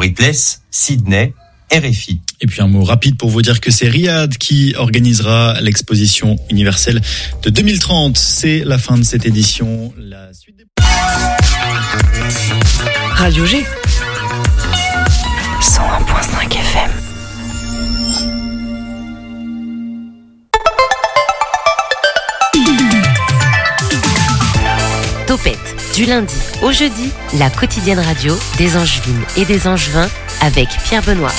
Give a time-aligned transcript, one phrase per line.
[0.00, 1.34] Ripless, Sydney,
[1.70, 2.20] RFI.
[2.40, 7.02] Et puis un mot rapide pour vous dire que c'est Riyad qui organisera l'exposition universelle
[7.42, 8.16] de 2030.
[8.16, 9.92] C'est la fin de cette édition.
[9.98, 10.64] La suite des...
[13.12, 13.62] Radio G.
[15.60, 16.90] 101.5 FM.
[25.26, 30.08] Topette, du lundi au jeudi, la quotidienne radio des Angevines et des Angevins
[30.42, 31.32] avec Pierre Benoît.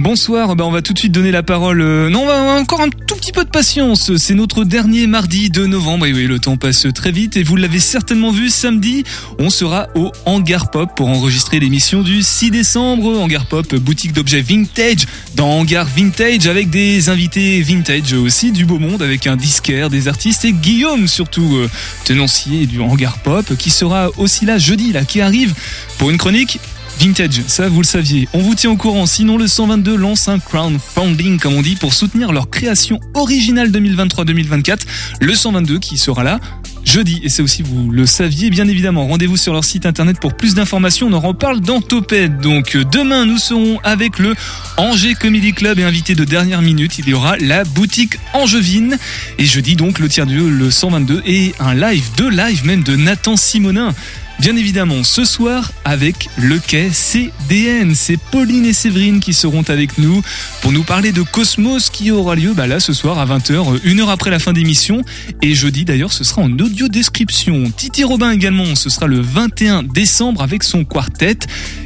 [0.00, 1.80] Bonsoir, ben on va tout de suite donner la parole.
[1.80, 4.16] euh, non, on va encore un tout petit peu de patience.
[4.16, 6.06] C'est notre dernier mardi de novembre.
[6.06, 7.36] Et oui, le temps passe très vite.
[7.36, 9.02] Et vous l'avez certainement vu, samedi,
[9.40, 13.20] on sera au Hangar Pop pour enregistrer l'émission du 6 décembre.
[13.20, 18.78] Hangar Pop, boutique d'objets vintage dans Hangar Vintage avec des invités vintage aussi du beau
[18.78, 21.68] monde avec un disquaire, des artistes et Guillaume surtout, euh,
[22.04, 25.54] tenancier du Hangar Pop qui sera aussi là jeudi, là, qui arrive
[25.98, 26.60] pour une chronique
[26.98, 28.28] Vintage, ça vous le saviez.
[28.32, 31.94] On vous tient au courant, sinon le 122 lance un crowdfunding, comme on dit, pour
[31.94, 34.80] soutenir leur création originale 2023-2024.
[35.20, 36.40] Le 122 qui sera là
[36.84, 39.06] jeudi, et c'est aussi vous le saviez bien évidemment.
[39.06, 42.40] Rendez-vous sur leur site internet pour plus d'informations, on en reparle dans Toped.
[42.40, 44.34] Donc euh, demain nous serons avec le
[44.78, 48.98] Angers Comedy Club et invité de dernière minute, il y aura la boutique Angevine.
[49.38, 52.96] Et jeudi donc le tiers du le 122 et un live, deux lives même de
[52.96, 53.94] Nathan Simonin.
[54.40, 59.98] Bien évidemment, ce soir, avec le quai CDN, c'est Pauline et Séverine qui seront avec
[59.98, 60.22] nous
[60.62, 63.98] pour nous parler de Cosmos qui aura lieu bah là ce soir à 20h, une
[63.98, 65.02] heure après la fin d'émission.
[65.42, 67.64] Et jeudi d'ailleurs, ce sera en audio description.
[67.76, 71.38] Titi Robin également, ce sera le 21 décembre avec son quartet.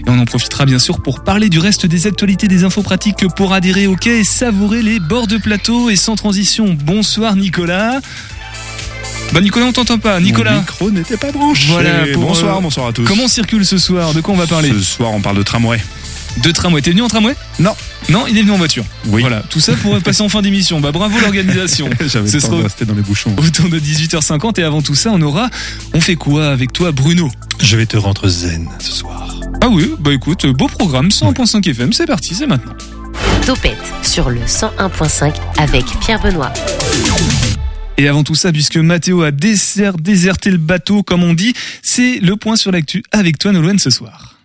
[0.07, 3.27] Et on en profitera bien sûr pour parler du reste des actualités des infos pratiques
[3.35, 5.89] pour adhérer au quai et savourer les bords de plateau.
[5.89, 8.01] Et sans transition, bonsoir Nicolas.
[9.33, 10.21] Bah Nicolas, on t'entend pas.
[10.21, 10.53] Nicolas.
[10.53, 11.69] Mon micro n'était pas branché.
[11.73, 13.05] Voilà, pour, bonsoir, euh, bonsoir à tous.
[13.05, 14.13] Comment on circule ce soir?
[14.13, 14.69] De quoi on va parler?
[14.69, 15.81] Ce soir, on parle de tramway.
[16.43, 16.83] De tramway.
[16.83, 17.35] T'es venu en tramway?
[17.59, 17.75] Non.
[18.11, 18.85] Non, il est venu en voiture.
[19.07, 19.23] Oui.
[19.23, 20.81] Voilà, tout ça pour passer en fin d'émission.
[20.81, 21.89] Bah bravo l'organisation.
[22.07, 23.35] J'avais Ce sera rester dans les bouchons.
[23.39, 25.49] autour de 18h50 et avant tout ça, on aura
[25.95, 27.31] on fait quoi avec toi Bruno?
[27.61, 29.35] Je vais te rendre zen ce soir.
[29.63, 32.73] Ah oui, bah écoute, beau programme 101.5 FM, c'est parti, c'est maintenant.
[33.47, 36.53] Topette sur le 101.5 avec Pierre Benoît.
[37.99, 42.19] Et avant tout ça, puisque Mathéo a désert, déserté le bateau, comme on dit, c'est
[42.21, 44.39] le point sur l'actu avec toi, Nolwenn, ce soir.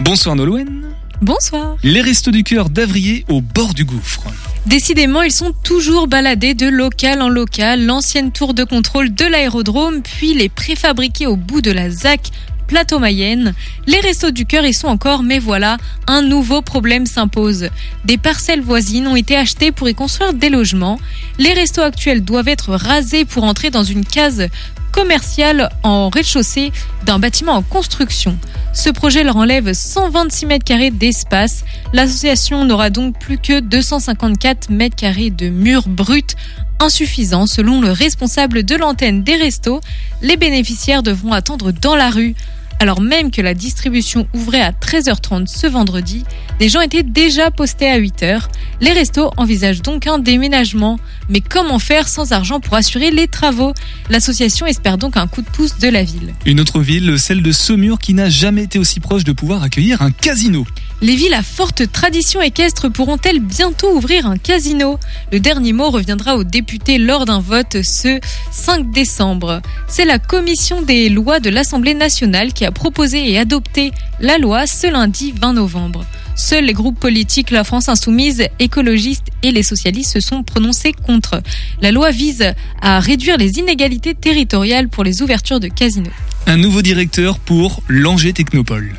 [0.00, 0.84] Bonsoir, Nolwenn.
[1.20, 1.76] Bonsoir.
[1.82, 4.22] Les Restos du Cœur d'Avrier au bord du gouffre.
[4.66, 10.02] Décidément, ils sont toujours baladés de local en local, l'ancienne tour de contrôle de l'aérodrome,
[10.02, 12.30] puis les préfabriqués au bout de la ZAC
[12.68, 13.54] plateau Mayenne.
[13.86, 17.70] Les restos du cœur y sont encore, mais voilà, un nouveau problème s'impose.
[18.04, 21.00] Des parcelles voisines ont été achetées pour y construire des logements.
[21.38, 24.46] Les restos actuels doivent être rasés pour entrer dans une case
[24.92, 26.72] commerciale en rez-de-chaussée
[27.04, 28.38] d'un bâtiment en construction.
[28.72, 31.64] Ce projet leur enlève 126 mètres carrés d'espace.
[31.92, 36.34] L'association n'aura donc plus que 254 mètres carrés de murs bruts
[36.80, 39.80] insuffisant selon le responsable de l'antenne des restos.
[40.22, 42.34] Les bénéficiaires devront attendre dans la rue.
[42.80, 46.24] Alors même que la distribution ouvrait à 13h30 ce vendredi,
[46.60, 48.42] les gens étaient déjà postés à 8h.
[48.80, 50.98] Les restos envisagent donc un déménagement.
[51.28, 53.74] Mais comment faire sans argent pour assurer les travaux?
[54.10, 56.34] L'association espère donc un coup de pouce de la ville.
[56.46, 60.00] Une autre ville, celle de Saumur, qui n'a jamais été aussi proche de pouvoir accueillir
[60.02, 60.64] un casino.
[61.00, 64.98] Les villes à forte tradition équestre pourront-elles bientôt ouvrir un casino?
[65.30, 68.18] Le dernier mot reviendra aux députés lors d'un vote ce
[68.50, 69.62] 5 décembre.
[69.86, 74.66] C'est la commission des lois de l'Assemblée nationale qui a proposé et adopté la loi
[74.66, 76.04] ce lundi 20 novembre.
[76.34, 81.42] Seuls les groupes politiques La France Insoumise, écologistes et les socialistes se sont prononcés contre.
[81.82, 86.10] La loi vise à réduire les inégalités territoriales pour les ouvertures de casinos.
[86.46, 88.94] Un nouveau directeur pour l'Angers Technopole.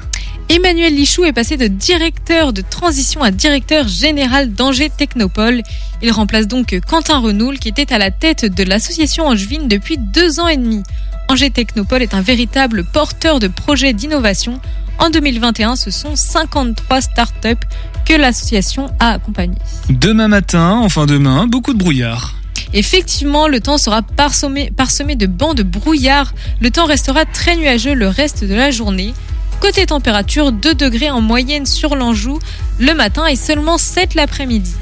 [0.51, 5.61] Emmanuel Lichou est passé de directeur de transition à directeur général d'Angers Technopole.
[6.01, 10.39] Il remplace donc Quentin Renoul qui était à la tête de l'association angevine depuis deux
[10.39, 10.81] ans et demi.
[11.31, 14.59] Angers Technopole est un véritable porteur de projets d'innovation.
[14.97, 17.67] En 2021, ce sont 53 startups
[18.03, 19.59] que l'association a accompagnées.
[19.91, 22.33] Demain matin, enfin demain, beaucoup de brouillard.
[22.73, 26.33] Effectivement, le temps sera parsemé, parsemé de bancs de brouillard.
[26.61, 29.13] Le temps restera très nuageux le reste de la journée.
[29.59, 32.39] Côté température, 2 degrés en moyenne sur l'Anjou
[32.79, 34.73] le matin et seulement 7 l'après-midi.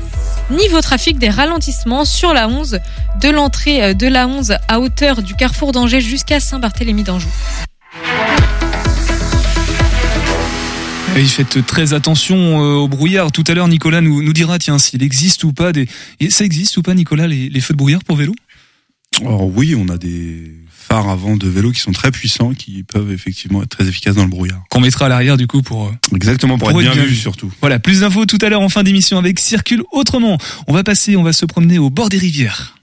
[0.52, 2.80] Niveau trafic, des ralentissements sur la 11,
[3.22, 7.30] de l'entrée de la 11 à hauteur du carrefour d'Angers jusqu'à Saint-Barthélemy d'Anjou.
[11.26, 13.32] Faites très attention euh, au brouillard.
[13.32, 15.88] Tout à l'heure, Nicolas nous, dira, tiens, s'il existe ou pas des...
[16.20, 18.34] Et ça existe ou pas, Nicolas, les feux de brouillard pour vélo?
[19.22, 23.12] Alors oui, on a des phares avant de vélo qui sont très puissants, qui peuvent
[23.12, 24.64] effectivement être très efficaces dans le brouillard.
[24.70, 25.88] Qu'on mettra à l'arrière du coup pour...
[25.88, 27.22] euh, Exactement, pour, Pour être être bien, bien vu vu.
[27.22, 27.52] surtout.
[27.60, 30.38] Voilà, plus d'infos tout à l'heure en fin d'émission avec Circule autrement.
[30.68, 32.77] On va passer, on va se promener au bord des rivières.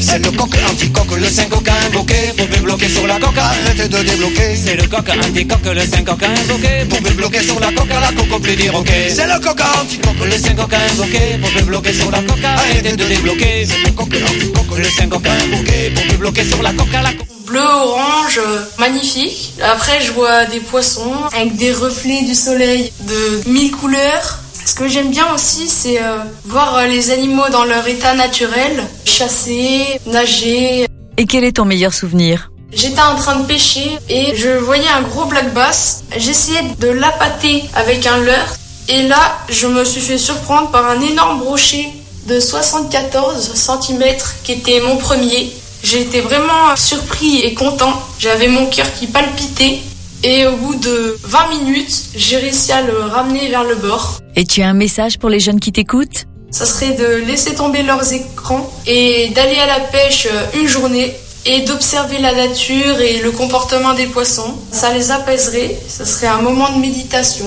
[0.00, 3.88] C'est le coq anti-coq, le 5 coq invoqué Pour me bloquer sur la coque, arrêtez
[3.88, 7.68] de débloquer C'est le coq anti-coq, le 5 coq invoqué Pour me bloquer sur la
[7.68, 11.50] coque, la coque plus dire ok C'est le coq anti-coq, le 5 coq invoqué Pour
[11.52, 15.26] me bloquer sur la coque, arrêtez de débloquer C'est le coq anti-coq, le 5 coq
[15.26, 18.40] invoqué Pour me bloquer sur la coque, la coque Bleu, orange,
[18.78, 19.54] magnifique.
[19.60, 24.38] Après, je vois des poissons avec des reflets du soleil de mille couleurs.
[24.64, 28.84] Ce que j'aime bien aussi, c'est euh, voir euh, les animaux dans leur état naturel,
[29.04, 30.86] chasser, nager.
[31.16, 32.50] Et quel est ton meilleur souvenir?
[32.72, 36.04] J'étais en train de pêcher et je voyais un gros black bass.
[36.16, 38.54] J'essayais de l'appâter avec un leurre.
[38.88, 41.88] Et là, je me suis fait surprendre par un énorme brochet
[42.26, 44.04] de 74 cm
[44.44, 45.52] qui était mon premier.
[45.82, 48.00] J'ai été vraiment surpris et content.
[48.18, 49.80] J'avais mon cœur qui palpitait.
[50.22, 54.20] Et au bout de 20 minutes, j'ai réussi à le ramener vers le bord.
[54.36, 56.26] Et tu as un message pour les jeunes qui t'écoutent?
[56.50, 61.14] Ça serait de laisser tomber leurs écrans et d'aller à la pêche euh, une journée
[61.46, 64.56] et d'observer la nature et le comportement des poissons.
[64.70, 67.46] Ça les apaiserait, ça serait un moment de méditation.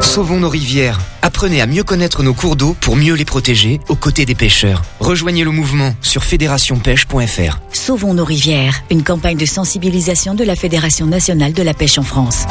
[0.00, 1.00] Sauvons nos rivières.
[1.22, 4.82] Apprenez à mieux connaître nos cours d'eau pour mieux les protéger aux côtés des pêcheurs.
[5.00, 7.58] Rejoignez le mouvement sur fédérationpêche.fr.
[7.72, 12.04] Sauvons nos rivières, une campagne de sensibilisation de la Fédération nationale de la pêche en
[12.04, 12.44] France.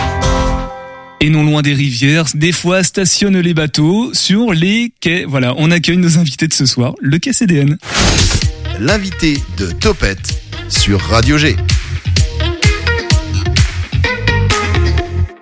[1.21, 5.23] Et non loin des rivières, des fois stationnent les bateaux sur les quais.
[5.25, 7.77] Voilà, on accueille nos invités de ce soir, le quai CDN.
[8.79, 11.55] L'invité de Topette sur Radio G.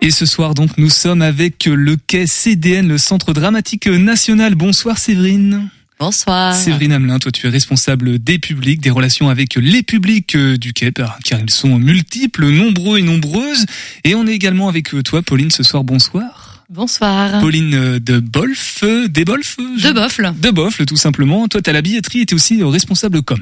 [0.02, 4.56] Et ce soir donc nous sommes avec le quai CDN, le Centre Dramatique National.
[4.56, 5.70] Bonsoir Séverine.
[6.00, 6.56] Bonsoir.
[6.56, 10.74] Séverine Hamelin, toi tu es responsable des publics, des relations avec les publics euh, du
[10.74, 13.66] quai, car ils sont multiples, nombreux et nombreuses.
[14.04, 16.66] Et on est également avec euh, toi Pauline ce soir, bonsoir.
[16.70, 17.40] Bonsoir.
[17.40, 20.34] Pauline euh, de Bolf, des Bolf De Boffle.
[20.40, 21.48] De Boffle tout simplement.
[21.48, 23.38] Toi t'as la billetterie et t'es aussi responsable com.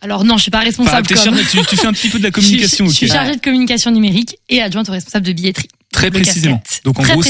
[0.00, 1.24] Alors non, je suis pas Enfin, responsable t'es com.
[1.24, 2.86] chargé- tu, tu fais un petit peu de la communication.
[2.86, 5.68] Je, suis- je suis chargée de communication numérique et adjointe au responsable de billetterie.
[5.98, 6.58] Très précisément.
[6.58, 6.84] casquette.
[6.84, 7.22] Donc en Très gros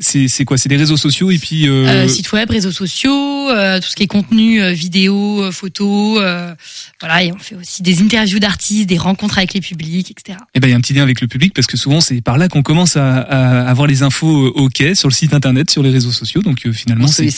[0.00, 0.56] c'est quoi?
[0.58, 3.94] C'est des réseaux sociaux et puis euh, Euh, site web, réseaux sociaux, euh, tout ce
[3.96, 6.54] qui est contenu, euh, vidéo, euh, photo, euh,
[7.00, 10.38] voilà, et on fait aussi des interviews d'artistes, des rencontres avec les publics, etc.
[10.54, 12.20] Eh ben, il y a un petit lien avec le public parce que souvent c'est
[12.20, 15.70] par là qu'on commence à, à avoir les infos euh, quai, sur le site internet,
[15.70, 16.42] sur les réseaux sociaux.
[16.42, 17.28] Donc euh, finalement, c'est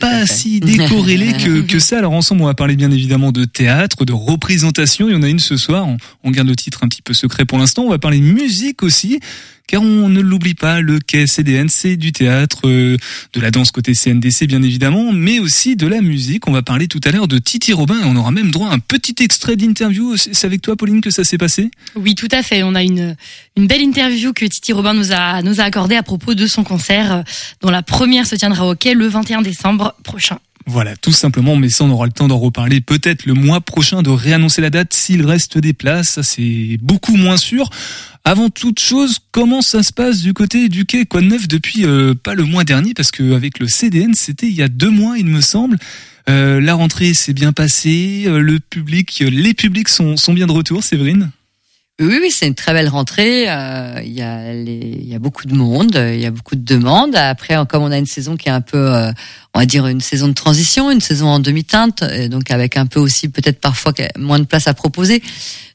[0.00, 1.98] pas si décorrélé que, que ça.
[1.98, 5.08] Alors ensemble, on va parler bien évidemment de théâtre, de représentation.
[5.08, 5.86] Il y en a une ce soir.
[5.86, 7.82] On, on garde le titre un petit peu secret pour l'instant.
[7.82, 9.20] On va parler musique aussi.
[9.68, 12.96] Car on ne l'oublie pas, le quai CDN, c'est du théâtre, euh,
[13.32, 16.46] de la danse côté CNDC bien évidemment, mais aussi de la musique.
[16.46, 18.74] On va parler tout à l'heure de Titi Robin et on aura même droit à
[18.74, 20.16] un petit extrait d'interview.
[20.16, 21.72] C'est avec toi, Pauline, que ça s'est passé?
[21.96, 22.62] Oui, tout à fait.
[22.62, 23.16] On a une,
[23.56, 26.62] une belle interview que Titi Robin nous a, nous a accordée à propos de son
[26.62, 27.22] concert, euh,
[27.60, 30.38] dont la première se tiendra au quai le 21 décembre prochain.
[30.68, 34.02] Voilà, tout simplement, mais ça on aura le temps d'en reparler peut-être le mois prochain,
[34.02, 37.70] de réannoncer la date s'il reste des places, ça c'est beaucoup moins sûr.
[38.24, 42.14] Avant toute chose, comment ça se passe du côté du quai Quoi de depuis euh,
[42.20, 45.18] pas le mois dernier, parce que avec le CDN c'était il y a deux mois
[45.18, 45.78] il me semble.
[46.28, 50.52] Euh, la rentrée s'est bien passée, euh, le public, les publics sont, sont bien de
[50.52, 51.30] retour, Séverine?
[51.98, 53.46] Oui, oui, c'est une très belle rentrée.
[53.48, 57.16] euh, Il y, a y a beaucoup de monde, il y a beaucoup de demandes.
[57.16, 59.10] Après, comme on a une saison qui est un peu, euh,
[59.54, 63.00] on va dire, une saison de transition, une saison en demi-teinte, donc avec un peu
[63.00, 65.22] aussi peut-être parfois moins de place à proposer.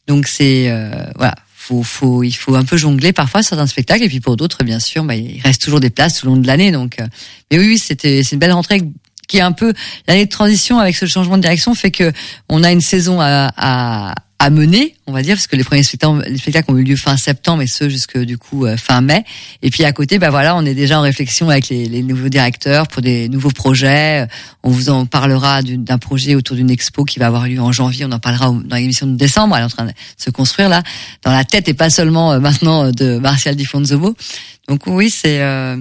[0.05, 4.07] Donc c'est euh, voilà, faut, faut, il faut un peu jongler parfois certains spectacles, et
[4.07, 6.45] puis pour d'autres, bien sûr, bah, il reste toujours des places tout le long de
[6.45, 6.71] l'année.
[6.71, 7.07] Donc, euh,
[7.49, 8.83] mais oui, oui, c'était, c'est une belle rentrée
[9.27, 9.73] qui est un peu
[10.07, 12.11] l'année de transition avec ce changement de direction fait que
[12.49, 15.83] on a une saison à, à, à mener, on va dire, parce que les premiers
[15.83, 19.01] spectacles, les spectacles ont eu lieu fin septembre et ceux jusque du coup euh, fin
[19.01, 19.23] mai.
[19.61, 22.29] Et puis à côté, bah voilà, on est déjà en réflexion avec les, les nouveaux
[22.29, 24.27] directeurs pour des nouveaux projets.
[24.63, 28.05] On vous en parlera d'un projet autour d'une expo qui va avoir lieu en janvier.
[28.05, 29.55] On en parlera dans l'émission de décembre.
[29.55, 30.81] Elle est en train de se construire là
[31.23, 34.15] dans la tête et pas seulement euh, maintenant euh, de Martial Di Fonzomo.
[34.67, 35.77] Donc oui, c'est euh,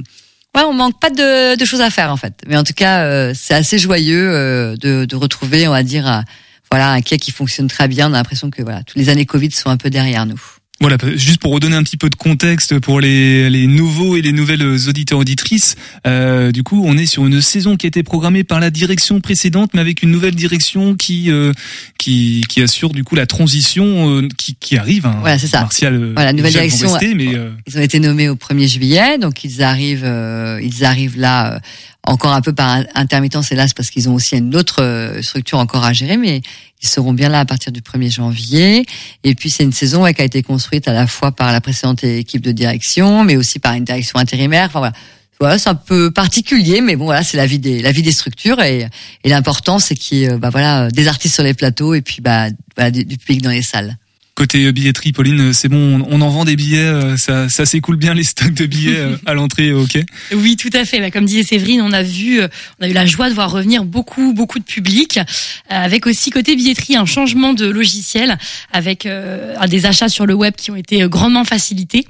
[0.56, 2.34] Ouais, on manque pas de, de choses à faire en fait.
[2.48, 6.24] Mais en tout cas, euh, c'est assez joyeux euh, de, de retrouver, on va dire,
[6.70, 8.10] voilà, un quai qui fonctionne très bien.
[8.10, 10.40] On a l'impression que voilà, toutes les années Covid sont un peu derrière nous.
[10.82, 14.32] Voilà, juste pour redonner un petit peu de contexte pour les, les nouveaux et les
[14.32, 15.76] nouvelles auditeurs auditrices.
[16.06, 19.20] Euh, du coup, on est sur une saison qui a été programmée par la direction
[19.20, 21.52] précédente, mais avec une nouvelle direction qui euh,
[21.98, 25.04] qui, qui assure du coup la transition euh, qui, qui arrive.
[25.04, 25.60] Hein, Voilà, c'est ça.
[25.60, 26.90] Martial, euh, Voilà, nouvelle direction.
[26.90, 30.86] rester, mais euh, Ils ont été nommés au 1er juillet, donc ils arrivent, euh, ils
[30.86, 31.58] arrivent là euh,
[32.04, 35.84] encore un peu par intermittence, hélas, parce qu'ils ont aussi une autre euh, structure encore
[35.84, 36.40] à gérer, mais
[36.82, 38.86] ils seront bien là à partir du 1er janvier.
[39.22, 42.02] Et puis c'est une saison qui a été construite à la fois par la précédente
[42.04, 44.66] équipe de direction, mais aussi par une direction intérimaire.
[44.66, 44.92] Enfin voilà.
[45.38, 48.12] Voilà, c'est un peu particulier, mais bon, voilà, c'est la vie des la vie des
[48.12, 48.86] structures et,
[49.24, 52.20] l'important c'est qu'il y ait euh, bah, voilà des artistes sur les plateaux et puis
[52.20, 52.50] bah
[52.90, 53.96] du, du public dans les salles.
[54.40, 57.96] Côté euh, billetterie, Pauline, c'est bon, on, en vend des billets, euh, ça, ça s'écoule
[57.96, 59.98] bien les stocks de billets euh, à l'entrée, ok.
[60.34, 60.98] Oui, tout à fait.
[60.98, 62.48] Bah, comme disait Séverine, on a vu, euh,
[62.80, 65.22] on a eu la joie de voir revenir beaucoup, beaucoup de public, euh,
[65.68, 68.38] avec aussi côté billetterie un changement de logiciel,
[68.72, 72.06] avec euh, des achats sur le web qui ont été euh, grandement facilités.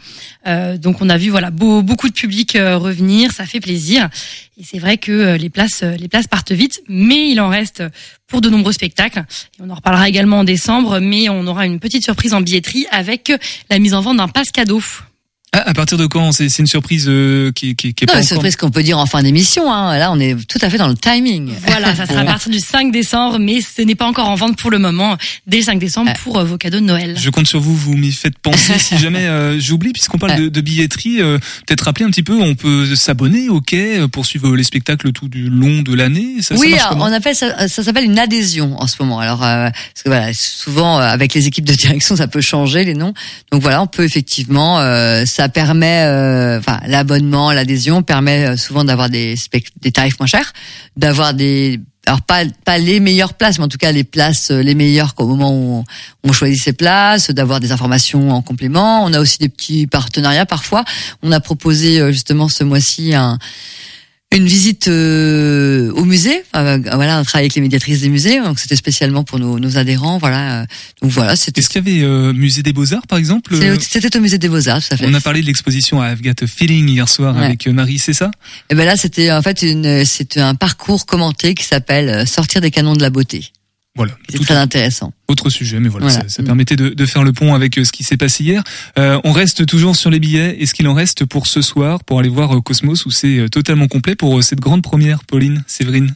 [0.47, 4.09] Euh, donc on a vu voilà beau- beaucoup de public euh, revenir, ça fait plaisir.
[4.61, 7.49] Et c'est vrai que euh, les places, euh, les places partent vite, mais il en
[7.49, 7.83] reste
[8.27, 9.25] pour de nombreux spectacles.
[9.59, 13.33] On en reparlera également en décembre, mais on aura une petite surprise en billetterie avec
[13.71, 14.83] la mise en vente d'un passe cadeau.
[15.53, 16.33] Ah, à partir de quand?
[16.33, 18.83] C'est c'est une surprise euh, qui, qui, qui est Non, pas une surprise qu'on peut
[18.83, 19.73] dire en fin d'émission.
[19.73, 19.99] Hein.
[19.99, 21.53] Là, on est tout à fait dans le timing.
[21.67, 24.57] Voilà, ça sera à partir du 5 décembre, mais ce n'est pas encore en vente
[24.57, 25.17] pour le moment.
[25.47, 27.17] Dès le 5 décembre pour euh, vos cadeaux de Noël.
[27.19, 28.75] Je compte sur vous, vous m'y faites penser.
[28.79, 32.41] si jamais euh, j'oublie, puisqu'on parle de, de billetterie, euh, peut-être rappeler un petit peu,
[32.41, 36.43] on peut s'abonner au quai pour suivre les spectacles tout du long de l'année.
[36.43, 37.05] Ça, ça oui, comment?
[37.07, 39.19] on appelle ça, ça s'appelle une adhésion en ce moment.
[39.19, 42.85] Alors, euh, parce que voilà, souvent euh, avec les équipes de direction, ça peut changer
[42.85, 43.15] les noms.
[43.53, 48.85] Donc voilà, on peut effectivement, euh, ça permet, euh, enfin, l'abonnement, l'adhésion permet euh, souvent
[48.85, 49.37] d'avoir des
[49.81, 50.53] des tarifs moins chers,
[50.99, 54.61] d'avoir des alors pas pas les meilleures places, mais en tout cas les places euh,
[54.61, 59.03] les meilleures qu'au moment où on, on choisit ses places, d'avoir des informations en complément.
[59.03, 60.85] On a aussi des petits partenariats parfois.
[61.23, 63.39] On a proposé justement ce mois-ci un
[64.33, 66.43] une visite euh, au musée.
[66.55, 69.77] Euh, voilà, on travaille avec les médiatrices des musées, donc c'était spécialement pour nos, nos
[69.77, 70.19] adhérents.
[70.19, 70.67] Voilà, euh,
[71.03, 71.61] donc voilà, c'était.
[71.61, 74.21] Est-ce qu'il y avait euh, musée des Beaux Arts, par exemple C'est- Euh, C'était au
[74.21, 75.07] musée des Beaux Arts, tout à fait.
[75.09, 77.45] On a parlé de l'exposition à I've Got a Feeling hier soir Ouais.
[77.47, 78.31] avec euh, Marie, c'est ça?
[78.71, 82.71] Et ben là, c'était en fait une, c'était un parcours commenté qui s'appelle Sortir des
[82.71, 83.51] canons de la beauté.
[84.01, 84.15] Voilà.
[84.31, 85.13] C'est très intéressant.
[85.29, 86.23] Autre sujet, mais voilà, Voilà.
[86.23, 88.65] ça, ça permettait de, de faire le pont avec euh, ce qui s'est passé hier.
[88.99, 90.57] Euh, on reste toujours sur les billets.
[90.63, 93.49] Est-ce qu'il en reste pour ce soir, pour aller voir euh, Cosmos, où c'est euh,
[93.51, 96.15] totalement complet pour cette grande première, Pauline, Séverine?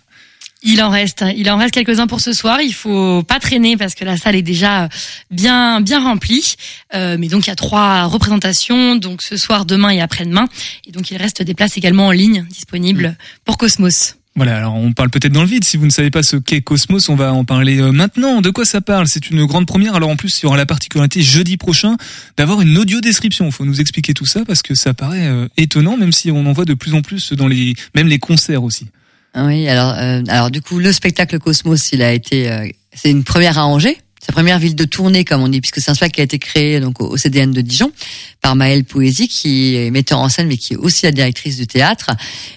[0.66, 2.62] Il en reste, il en reste quelques-uns pour ce soir.
[2.62, 4.88] Il faut pas traîner parce que la salle est déjà
[5.30, 6.54] bien bien remplie.
[6.94, 10.46] Euh, mais donc il y a trois représentations, donc ce soir, demain et après-demain.
[10.86, 13.14] Et donc il reste des places également en ligne disponibles
[13.44, 14.16] pour Cosmos.
[14.36, 15.64] Voilà, alors on parle peut-être dans le vide.
[15.64, 18.40] Si vous ne savez pas ce qu'est Cosmos, on va en parler euh, maintenant.
[18.40, 19.06] De quoi ça parle?
[19.06, 19.94] C'est une grande première.
[19.94, 21.96] Alors en plus, il y aura la particularité jeudi prochain
[22.36, 23.46] d'avoir une audio description.
[23.46, 26.46] Il faut nous expliquer tout ça parce que ça paraît euh, étonnant, même si on
[26.46, 28.88] en voit de plus en plus dans les, même les concerts aussi.
[29.36, 33.24] Oui, alors, euh, alors du coup, le spectacle Cosmos, il a été, euh, c'est une
[33.24, 33.98] première à Angers.
[34.24, 36.38] Sa première ville de tournée, comme on dit, puisque c'est un spectacle qui a été
[36.38, 37.92] créé donc au CDN de Dijon
[38.40, 41.66] par Maëlle Poésie, qui est metteur en scène, mais qui est aussi la directrice du
[41.66, 42.10] théâtre.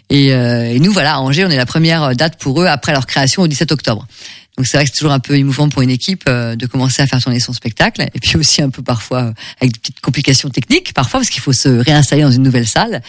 [0.09, 2.93] Et, euh, et nous, voilà, à Angers, on est la première date pour eux après
[2.93, 4.07] leur création au 17 octobre.
[4.57, 7.03] Donc c'est vrai que c'est toujours un peu émouvant pour une équipe euh, de commencer
[7.03, 10.01] à faire tourner son spectacle, et puis aussi un peu parfois euh, avec des petites
[10.01, 13.03] complications techniques, parfois parce qu'il faut se réinstaller dans une nouvelle salle.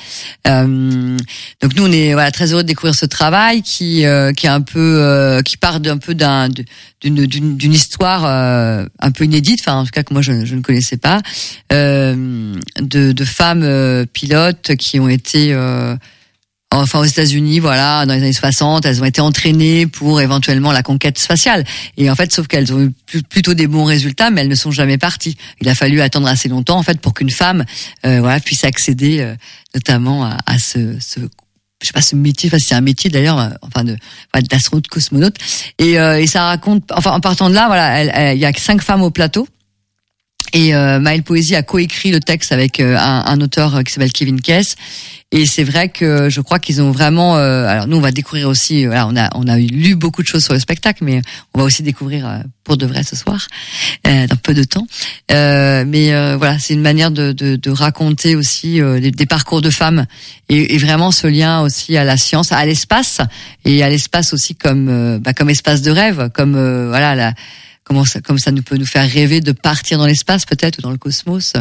[0.46, 1.16] Euh,
[1.62, 4.50] donc nous on est voilà très heureux de découvrir ce travail qui euh, qui est
[4.50, 6.50] un peu euh, qui part d'un peu d'un
[7.00, 10.54] d'une d'une histoire euh, un peu inédite, enfin en tout cas que moi je, je
[10.54, 11.22] ne connaissais pas,
[11.70, 15.54] de de femmes pilotes qui ont été
[16.70, 20.82] Enfin, aux États-Unis, voilà, dans les années 60, elles ont été entraînées pour éventuellement la
[20.82, 21.64] conquête spatiale.
[21.96, 24.54] Et en fait, sauf qu'elles ont eu pl- plutôt des bons résultats, mais elles ne
[24.54, 25.38] sont jamais parties.
[25.62, 27.64] Il a fallu attendre assez longtemps, en fait, pour qu'une femme,
[28.04, 29.34] euh, voilà, puisse accéder, euh,
[29.74, 33.38] notamment à, à ce, ce, je sais pas, ce métier, enfin, c'est un métier d'ailleurs,
[33.38, 33.96] euh, enfin, de,
[34.34, 35.36] voilà, d'astronaute, cosmonaute.
[35.78, 38.82] Et, euh, et ça raconte, enfin, en partant de là, voilà, il y a cinq
[38.82, 39.48] femmes au plateau.
[40.52, 44.12] Et euh, Maëlle Poésie a coécrit le texte avec euh, un, auteur euh, qui s'appelle
[44.12, 44.76] Kevin Kess.
[45.30, 47.36] Et c'est vrai que je crois qu'ils ont vraiment.
[47.36, 48.86] euh, alors nous, on va découvrir aussi.
[48.86, 51.20] euh, Voilà, on a on a lu beaucoup de choses sur le spectacle, mais
[51.52, 53.46] on va aussi découvrir pour de vrai ce soir,
[54.04, 54.86] dans peu de temps.
[55.30, 60.06] Mais voilà, c'est une manière de, de, de raconter aussi des, des parcours de femmes
[60.48, 63.20] et, vraiment ce lien aussi à la science, à l'espace
[63.66, 66.52] et à l'espace aussi comme bah, comme espace de rêve, comme
[66.88, 67.34] voilà la
[67.88, 70.82] comment ça, comme ça nous peut nous faire rêver de partir dans l'espace peut-être ou
[70.82, 71.54] dans le cosmos.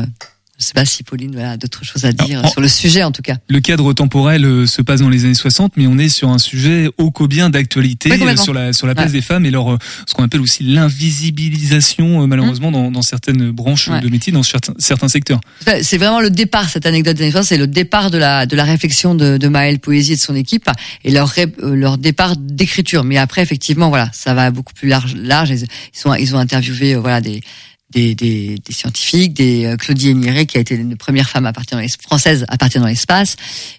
[0.60, 3.04] Je sais pas si Pauline voilà, a d'autres choses à dire Alors, sur le sujet
[3.04, 3.36] en tout cas.
[3.48, 6.40] Le cadre temporel euh, se passe dans les années 60, mais on est sur un
[6.40, 9.14] sujet ô combien d'actualité Oui, euh, sur la sur la place Ouais.
[9.14, 13.88] des femmes et leur euh, ce qu'on appelle aussi l'invisibilisation malheureusement dans, dans certaines branches
[13.88, 13.92] Mmh.
[13.94, 14.02] Ouais.
[14.02, 15.40] de métiers, dans certains, certains secteurs.
[15.82, 18.56] C'est vraiment le départ, cette anecdote des années 60, c'est le départ de la, de
[18.56, 20.68] la réflexion de, de Maëlle Poésie et de son équipe
[21.04, 23.04] et leur, départ d'écriture.
[23.04, 25.16] Mais après, effectivement, voilà, ça va beaucoup plus large.
[25.16, 25.52] large.
[25.52, 25.68] Ils, ils
[26.00, 27.42] sont, ils ont interviewé voilà, des,
[27.92, 31.54] des, des, des scientifiques, des euh, Claudie Émiré, qui a été une première femme à
[31.54, 33.36] partir dans française à partir dans l'espace.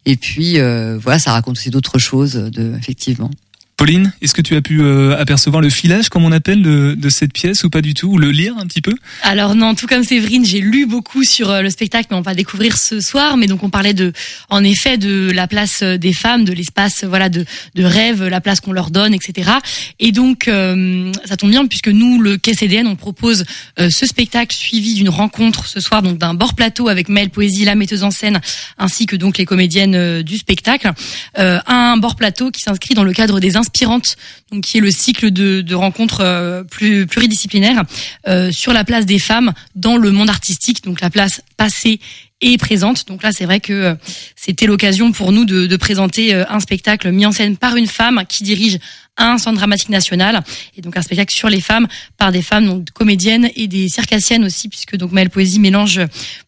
[0.06, 3.30] Et puis, euh, voilà, ça raconte aussi d'autres choses, de, effectivement.
[3.78, 7.08] Pauline, est-ce que tu as pu euh, apercevoir le filage, comme on appelle, de, de
[7.08, 8.92] cette pièce ou pas du tout, ou le lire un petit peu?
[9.22, 12.34] Alors non, tout comme Séverine, j'ai lu beaucoup sur euh, le spectacle, mais on va
[12.34, 13.36] découvrir ce soir.
[13.36, 14.12] Mais donc on parlait de,
[14.50, 17.44] en effet, de la place euh, des femmes, de l'espace, euh, voilà, de,
[17.76, 19.52] de rêve, la place qu'on leur donne, etc.
[20.00, 23.44] Et donc euh, ça tombe bien puisque nous, le CDN, on propose
[23.78, 27.76] ce spectacle suivi d'une rencontre ce soir, donc d'un bord plateau avec Mel Poésie, la
[27.76, 28.40] metteuse en scène,
[28.78, 30.90] ainsi que donc les comédiennes du spectacle.
[31.36, 34.16] Un bord plateau qui s'inscrit dans le cadre des inspirantes,
[34.50, 37.84] donc qui est le cycle de, de rencontres euh, plus pluridisciplinaires
[38.26, 42.00] euh, sur la place des femmes dans le monde artistique, donc la place passée
[42.40, 43.06] et présente.
[43.08, 43.94] Donc là, c'est vrai que euh,
[44.36, 48.22] c'était l'occasion pour nous de, de présenter un spectacle mis en scène par une femme
[48.28, 48.78] qui dirige
[49.18, 50.42] un centre dramatique national
[50.76, 54.44] et donc un spectacle sur les femmes par des femmes donc comédiennes et des circassiennes
[54.44, 56.00] aussi puisque donc Maëlle Poésie mélange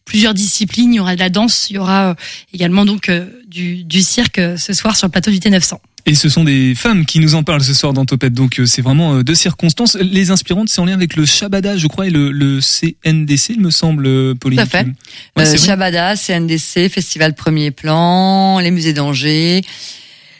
[0.05, 2.15] plusieurs disciplines il y aura de la danse il y aura
[2.53, 3.11] également donc
[3.45, 7.05] du, du cirque ce soir sur le plateau du T900 Et ce sont des femmes
[7.05, 9.95] qui nous en parlent ce soir dans Topette, donc euh, c'est vraiment euh, deux circonstances.
[9.95, 13.61] Les inspirantes, c'est en lien avec le Shabada, je crois, et le, le CNDC, il
[13.61, 14.57] me semble, euh, Pauline.
[14.59, 14.85] Tout à fait.
[15.37, 15.57] Ouais, Euh.
[15.57, 19.61] Shabada, CNDC, Festival Premier Plan, les musées d'Angers,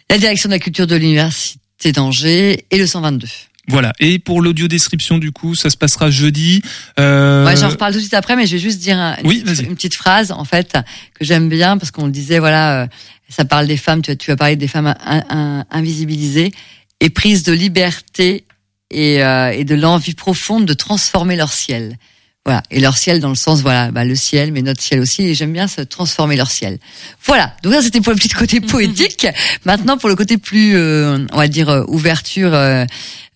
[0.10, 3.28] la direction de la culture de l'université d'Angers et le 122.
[3.68, 3.94] Voilà.
[4.00, 6.62] Et pour l'audio description, du coup, ça se passera jeudi.
[7.00, 9.28] Euh, Ouais, j'en reparle tout de suite après, mais je vais juste dire un- une,
[9.28, 10.74] Oui, petite, une petite phrase en fait
[11.14, 12.88] que j'aime bien parce qu'on le disait, voilà, euh,
[13.36, 14.02] ça parle des femmes.
[14.02, 16.52] Tu, as- tu as parlé des femmes in- in- invisibilisées
[17.00, 18.44] et prises de liberté
[18.92, 21.98] et, euh, et de l'envie profonde de transformer leur ciel.
[22.44, 25.22] Voilà, et leur ciel dans le sens, voilà, bah, le ciel, mais notre ciel aussi.
[25.22, 26.80] Et j'aime bien se transformer leur ciel.
[27.26, 27.56] Voilà.
[27.62, 29.28] Donc ça, c'était pour le petit côté poétique.
[29.64, 32.54] Maintenant, pour le côté plus, euh, on va dire, euh, ouverture.
[32.56, 32.86] euh,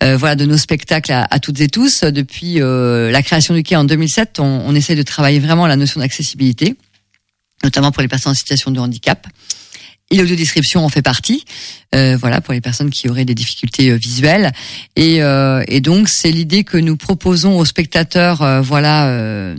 [0.04, 2.02] euh, voilà de nos spectacles à, à toutes et tous.
[2.04, 5.76] Depuis euh, la création du quai en 2007, on, on essaie de travailler vraiment la
[5.78, 6.76] notion d'accessibilité,
[7.64, 9.26] notamment pour les personnes en situation de handicap.
[10.12, 11.46] Et l'audiodescription en fait partie,
[11.96, 14.52] euh, voilà pour les personnes qui auraient des difficultés euh, visuelles.
[14.96, 19.56] Et, euh, et donc c'est l'idée que nous proposons aux spectateurs, euh, voilà, euh,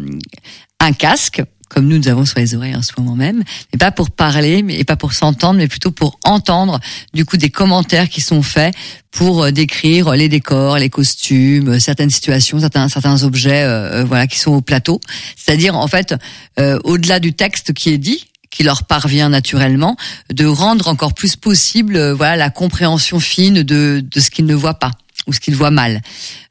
[0.78, 3.90] un casque comme nous nous avons sur les oreilles en ce moment même, mais pas
[3.90, 6.78] pour parler, mais et pas pour s'entendre, mais plutôt pour entendre
[7.12, 8.72] du coup des commentaires qui sont faits
[9.10, 13.66] pour décrire les décors, les costumes, certaines situations, certains certains objets,
[14.04, 15.00] voilà, qui sont au plateau.
[15.34, 16.14] C'est-à-dire en fait,
[16.56, 19.96] au-delà du texte qui est dit, qui leur parvient naturellement,
[20.32, 24.54] de rendre encore plus possible, euh, voilà, la compréhension fine de de ce qu'ils ne
[24.54, 24.92] voient pas
[25.26, 26.00] ou ce qu'ils voient mal.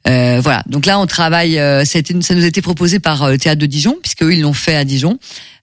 [0.06, 0.62] Euh, voilà.
[0.66, 1.58] Donc là, on travaille.
[1.58, 3.96] euh, ça, a été- ça nous a été proposé par euh, le théâtre de Dijon,
[4.02, 5.18] puisque ils l'ont fait à Dijon,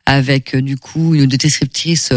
[0.05, 2.11] avec euh, du coup une descriptrice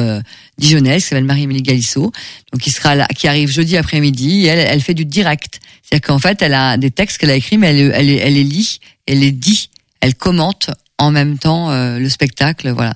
[0.59, 2.11] dijonnaise qui s'appelle Marie-Émilie Galissot,
[2.53, 4.47] donc qui sera là, qui arrive jeudi après-midi.
[4.47, 7.59] Elle, elle fait du direct, c'est-à-dire qu'en fait, elle a des textes qu'elle a écrits,
[7.59, 9.69] mais elle, elle, elle les lit, elle les dit,
[10.01, 12.71] elle commente en même temps le spectacle.
[12.71, 12.95] Voilà.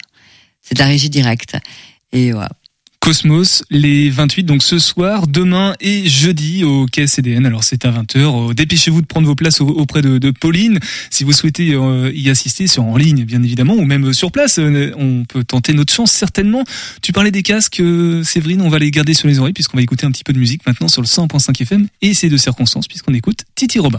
[0.70, 1.56] C'est de la régie directe.
[2.12, 2.48] Et voilà.
[3.00, 7.44] Cosmos, les 28, donc ce soir, demain et jeudi au quai CDN.
[7.46, 8.54] Alors c'est à 20h.
[8.54, 10.78] Dépêchez-vous de prendre vos places au- auprès de, Pauline.
[11.10, 14.92] Si vous souhaitez euh, y assister, en ligne bien évidemment, ou même sur place, euh,
[14.98, 16.62] on peut tenter notre chance certainement.
[17.02, 19.82] Tu parlais des casques, euh, Séverine, on va les garder sur les oreilles puisqu'on va
[19.82, 22.86] écouter un petit peu de musique maintenant sur le 100.5 FM et c'est de circonstances
[22.86, 23.98] puisqu'on écoute Titi Robin.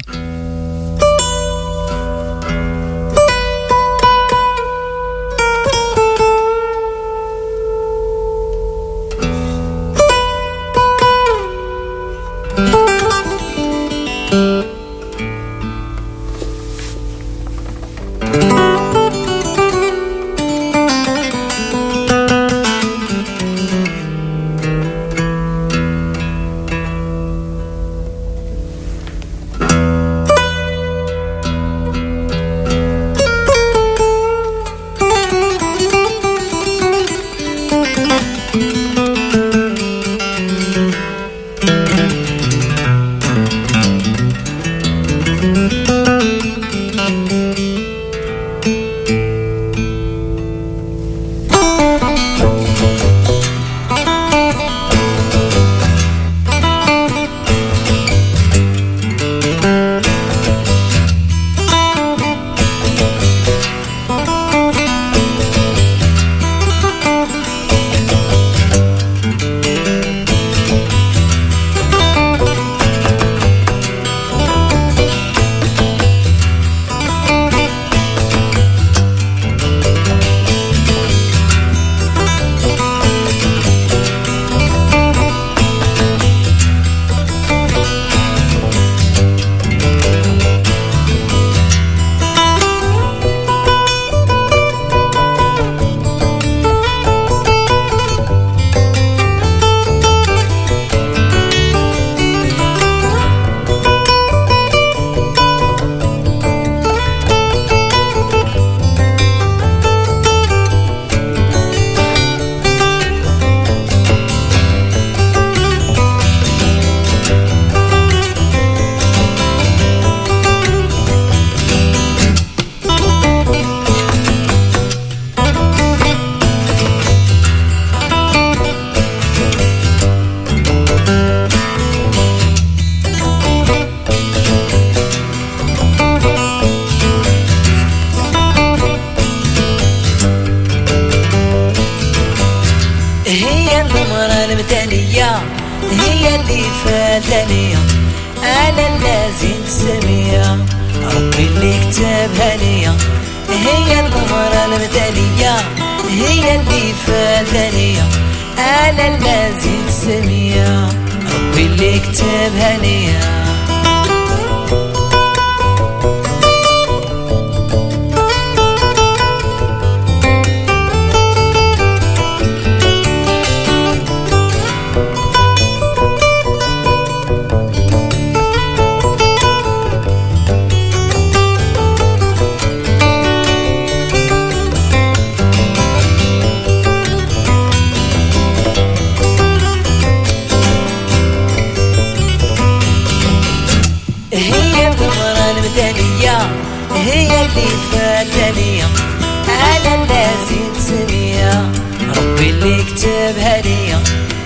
[203.31, 203.99] بهالية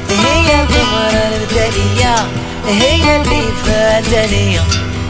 [0.10, 2.16] هي الغمرة البدلية
[2.68, 4.60] هي اللي فاتني.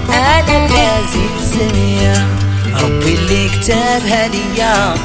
[0.10, 2.28] أنا اللي عزيز سمية
[2.84, 4.96] ربي اللي كتبها ليا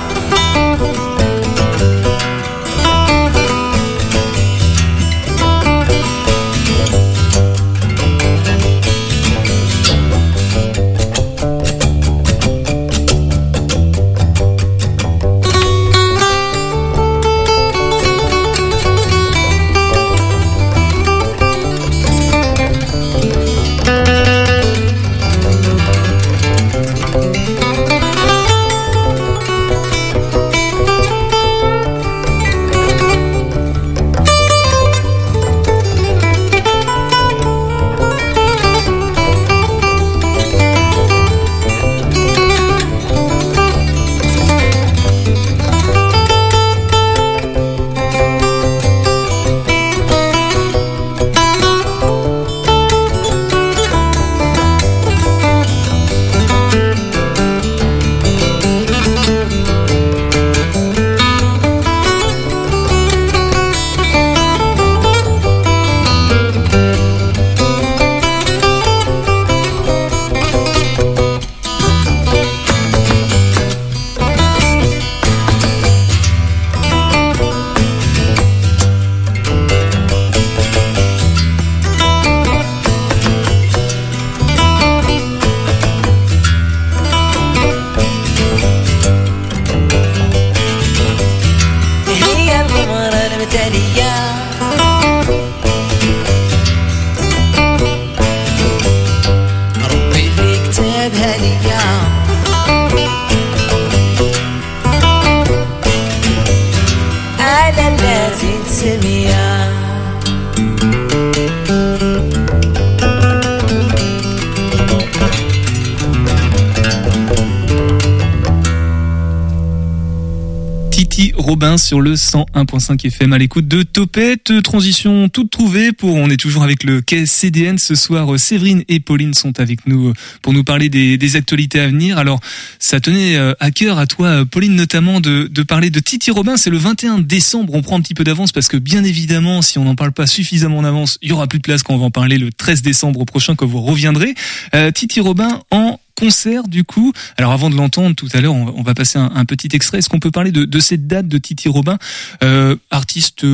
[121.91, 124.63] sur le 101.5 FM à l'écoute de Topette.
[124.63, 128.39] Transition toute trouvée pour, on est toujours avec le quai CDN ce soir.
[128.39, 132.17] Séverine et Pauline sont avec nous pour nous parler des, actualités à venir.
[132.17, 132.39] Alors,
[132.79, 136.57] ça tenait euh, à cœur à toi, Pauline, notamment de, de parler de Titi Robin.
[136.57, 137.75] C'est le 21 décembre.
[137.75, 140.29] On prend un petit peu d'avance parce que bien évidemment, si on n'en parle pas
[140.29, 142.53] suffisamment en avance, il y aura plus de place quand on va en parler le
[142.53, 144.37] 13 décembre prochain quand vous reviendrez.
[144.77, 147.13] Euh, Titi Robin en concert du coup.
[147.37, 149.99] Alors avant de l'entendre tout à l'heure, on, va- passer un, petit extrait.
[149.99, 151.99] Est-ce qu'on peut parler de, cette date de Titi Robin,
[152.45, 153.47] euh, artiste,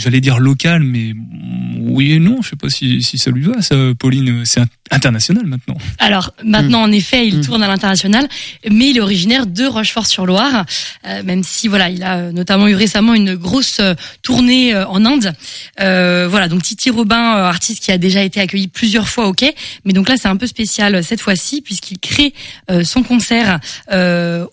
[0.00, 2.42] j'allais dire local, mais mm, oui et non.
[2.42, 4.44] Je sais pas si, si ça lui va, ça, Pauline.
[4.44, 5.76] C'est international maintenant.
[5.98, 6.50] Alors Mm.
[6.50, 8.26] maintenant, en effet, il tourne à l'international,
[8.70, 10.64] mais il est originaire de Rochefort-sur-Loire,
[11.06, 15.04] euh, même si voilà, il a euh, notamment eu récemment une grosse euh, tournée en
[15.04, 15.32] Inde.
[15.80, 19.54] Euh, voilà, donc Titi Robin, artiste qui a déjà été accueilli plusieurs fois au Quai,
[19.84, 22.34] mais donc là c'est un peu spécial cette fois-ci puisqu'il crée
[22.70, 23.60] euh, son concert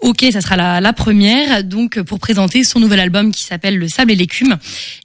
[0.02, 3.78] au Quai, ça sera la, la première, donc pour présenter son nouvel album qui s'appelle
[3.78, 4.58] Le Sable et l'écume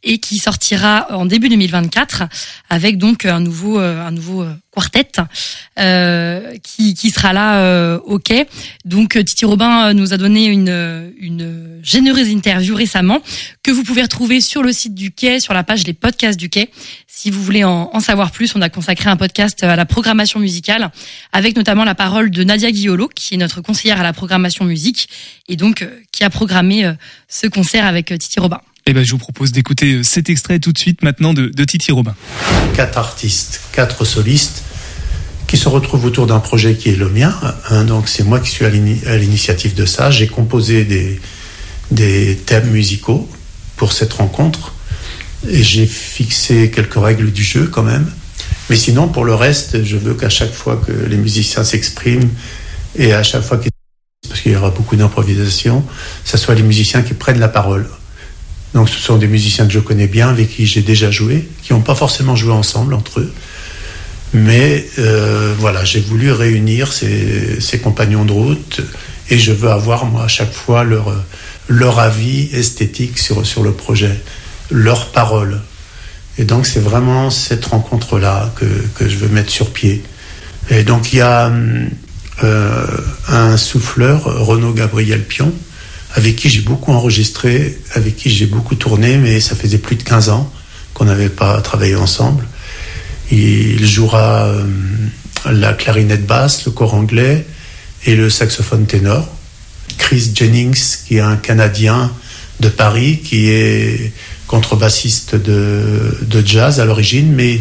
[0.03, 2.25] et qui sortira en début 2024
[2.71, 5.13] avec donc un nouveau euh, un nouveau euh, quartet
[5.79, 8.47] euh, qui, qui sera là euh, au quai.
[8.85, 13.21] Donc euh, Titi Robin euh, nous a donné une, euh, une généreuse interview récemment
[13.63, 16.49] que vous pouvez retrouver sur le site du quai, sur la page des podcasts du
[16.49, 16.71] quai.
[17.07, 20.41] Si vous voulez en, en savoir plus, on a consacré un podcast à la programmation
[20.41, 20.91] musicale
[21.33, 25.09] avec notamment la parole de Nadia Guiolo, qui est notre conseillère à la programmation musique
[25.49, 26.95] et donc euh, qui a programmé euh,
[27.29, 28.61] ce concert avec euh, Titi Robin.
[28.87, 31.93] Eh ben, je vous propose d'écouter euh, cet extrait tout de suite maintenant de, Titi
[31.93, 32.15] Robin.
[32.75, 34.65] quatre artistes, quatre solistes
[35.47, 37.35] qui se retrouvent autour d'un projet qui est le mien.
[37.71, 40.11] Hein, donc c'est moi qui suis à l'ini- à l'initiative de ça.
[40.11, 41.21] J'ai composé des,
[41.91, 43.29] des thèmes musicaux
[43.77, 44.75] pour cette rencontre
[45.49, 48.11] et j'ai fixé quelques règles du jeu quand même.
[48.69, 52.31] Mais sinon, pour le reste, je veux qu'à chaque fois que les musiciens s'expriment
[52.97, 53.71] et à chaque fois qu'ils
[54.29, 55.85] parce qu'il y aura beaucoup d'improvisation,
[56.25, 57.87] ce soit les musiciens qui prennent la parole.
[58.75, 61.73] Donc ce sont des musiciens que je connais bien, avec qui j'ai déjà joué, qui
[61.73, 63.33] n'ont pas forcément joué ensemble entre eux.
[64.35, 68.81] Mais euh, voilà, j'ai voulu réunir ces, compagnons de route
[69.29, 74.19] et je veux avoir, moi, à chaque fois leur, avis esthétique sur, sur le projet,
[74.71, 75.61] leur parole.
[76.39, 80.03] Et donc, c'est vraiment cette rencontre-là que, que je veux mettre sur pied.
[80.71, 81.53] Et donc, il y a
[82.43, 82.87] euh,
[83.29, 85.53] un souffleur, Renaud Gabriel Pion,
[86.15, 90.03] avec qui j'ai beaucoup enregistré, avec qui j'ai beaucoup tourné, mais ça faisait plus de
[90.03, 90.51] 15 ans
[90.95, 92.45] qu'on n'avait pas travaillé ensemble.
[93.31, 94.65] Il jouera euh,
[95.51, 97.47] la clarinette basse, le corps anglais
[98.05, 99.27] et le saxophone ténor.
[99.99, 102.13] Chris Jennings, qui est un Canadien
[102.61, 104.13] de Paris, qui est
[104.47, 107.61] contrebassiste de, jazz à l'origine, mais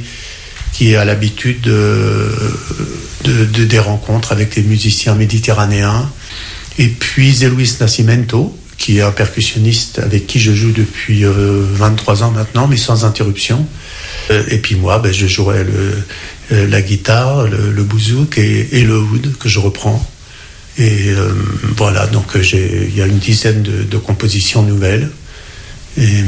[0.73, 2.29] qui a l'habitude de,
[3.23, 6.09] de- de- des rencontres avec les musiciens méditerranéens.
[6.79, 12.23] Et puis Zé-Luis Nascimento, qui est un percussionniste avec qui je joue depuis euh, 23
[12.23, 13.65] ans maintenant, mais sans interruption.
[14.31, 18.97] Euh, et puis moi, ben, je jouerai euh, la guitare, le, le bouzouki et, le
[18.97, 20.03] oud que je reprends.
[20.77, 21.33] Et euh,
[21.75, 25.09] voilà, donc euh, il y a une dizaine de, compositions nouvelles.
[25.97, 26.23] Et euh,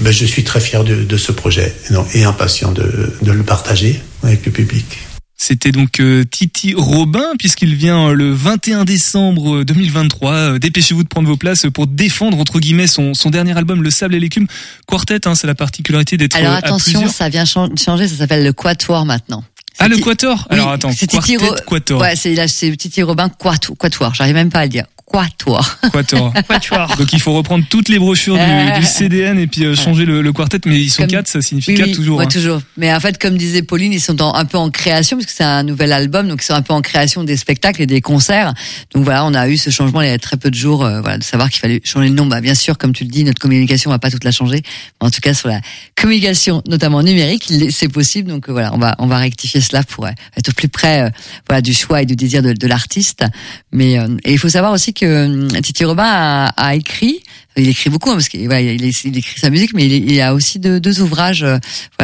[0.00, 1.74] ben, je suis très fier de, ce projet
[2.14, 4.98] et, impatient de le partager avec le public.
[5.42, 10.32] C'était donc euh, Titi Robin, puisqu'il vient euh, le 21 décembre 2023.
[10.32, 13.90] Euh, Dépêchez-vous de prendre vos places pour défendre, entre guillemets, son, son dernier album, Le
[13.90, 14.46] Sable et l'écume.
[14.86, 18.16] Quartet, hein, c'est la particularité d'être Alors euh, à attention, ça vient chan- changer, ça
[18.16, 19.42] s'appelle le Quatuor maintenant.
[19.78, 22.00] Ah, le Quator Oui, Alors attends, c'est Titi Quartet, Ro- Quator.
[22.02, 24.12] Ouais, c'est Titi Robin Quatu- Quatuor.
[24.14, 24.84] J'arrive même pas à le dire.
[25.10, 25.78] Quatuor.
[25.92, 26.32] Quator.
[26.48, 26.96] Quatuor.
[26.96, 30.22] Donc il faut reprendre toutes les brochures du, du CDN et puis euh, changer le,
[30.22, 32.18] le quartet, mais ils sont Comme- quatre, ça signifie Oui, quatre oui, toujours.
[32.18, 32.28] ouais, hein.
[32.28, 32.60] toujours.
[32.76, 35.32] Mais en fait, comme disait Pauline, ils sont en- un peu en création parce que
[35.32, 38.00] c'est un nouvel album, donc ils sont un peu en création des spectacles et des
[38.00, 38.54] concerts.
[38.94, 41.00] Donc voilà, on a eu ce changement il y a très peu de jours, euh,
[41.00, 42.26] voilà, de savoir qu'il fallait changer le nom.
[42.26, 44.62] Bah bien sûr, comme tu le dis, notre communication va pas toute la changer.
[45.00, 45.60] Mais en tout cas, sur la
[46.00, 48.30] communication, notamment numérique, c'est possible.
[48.30, 51.02] Donc euh, voilà, on va on va rectifier cela pour euh, être au plus près,
[51.02, 51.10] euh,
[51.48, 53.24] voilà, du choix et du désir de, de l'artiste.
[53.72, 57.20] Mais euh, et il faut savoir aussi que euh, Titi Robin a, écrit.
[57.56, 61.00] Il écrit beaucoup hein, parce qu'il il, écrit sa musique, mais il, a aussi deux,
[61.00, 61.58] ouvrages euh,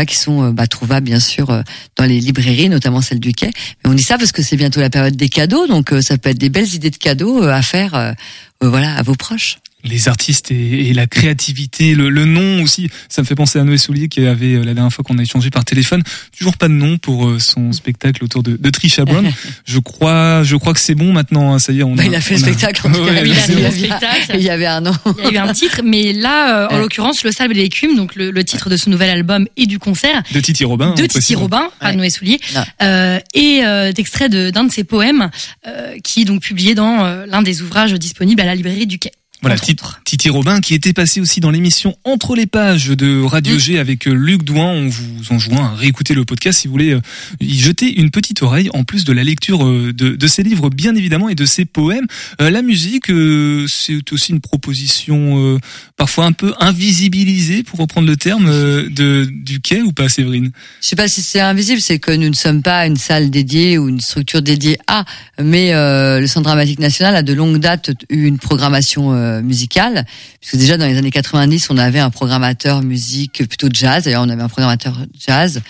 [0.06, 1.62] qui sont euh, bah, trouvables bien sûr
[1.96, 3.50] dans les librairies, notamment celle du Quai.
[3.84, 6.30] Mais on dit ça parce que c'est bientôt la période des cadeaux, donc ça peut
[6.30, 8.14] être des belles idées de cadeaux à faire
[8.60, 9.58] voilà, à vos proches.
[9.86, 12.88] Les artistes et, et la créativité, le, le nom aussi.
[13.08, 15.22] Ça me fait penser à Noé Soulier qui avait euh, la dernière fois qu'on a
[15.22, 16.02] échangé par téléphone,
[16.36, 19.30] toujours pas de nom pour euh, son spectacle autour de, de Trisha Brown.
[19.64, 21.54] je crois, je crois que c'est bon maintenant.
[21.54, 23.12] hein, ça y est, on Bah, a, il a fait le spectacle en tout cas.
[23.12, 24.32] Ouais, Oui, il a fait le spectacle.
[24.34, 24.94] Il y avait un an.
[25.18, 26.80] Il y a eu un titre, mais là, euh, en Ouais.
[26.82, 29.78] l'occurrence, Le Sable et l'écume, donc le, le titre de ce nouvel album et du
[29.78, 30.94] concert, De Titi Robin.
[30.94, 31.34] de Titi.
[31.34, 32.38] Robin, pas de Noé Soulier,
[32.82, 35.30] euh, et euh, d'extraits de- d'un de ses poèmes,
[35.66, 38.98] euh, qui est donc publié dans euh, l'un des ouvrages disponibles à la librairie du
[38.98, 39.10] Quai.
[39.46, 39.60] Voilà.
[40.04, 44.06] Titi Robin qui était passé aussi dans l'émission Entre les pages de Radio G avec
[44.06, 44.70] euh, Luc Douin.
[44.72, 47.00] On vous enjoint à réécouter le podcast si vous voulez euh,
[47.40, 50.70] y jeter une petite oreille en plus de la lecture euh, de, de ses livres
[50.70, 52.06] bien évidemment et de ses poèmes.
[52.40, 55.58] Euh, la musique, euh, c'est aussi une proposition euh,
[55.96, 60.50] parfois un peu invisibilisée pour reprendre le terme euh, de, du quai ou pas Séverine?
[60.80, 63.78] Je sais pas si c'est invisible, c'est que nous ne sommes pas une salle dédiée
[63.78, 65.04] ou une structure dédiée à,
[65.40, 70.04] mais euh, le Centre dramatique national a de longue date eu une programmation euh, musicale,
[70.40, 74.28] puisque déjà dans les années 90, on avait un programmateur musique plutôt jazz, d'ailleurs on
[74.28, 75.62] avait un programmateur jazz,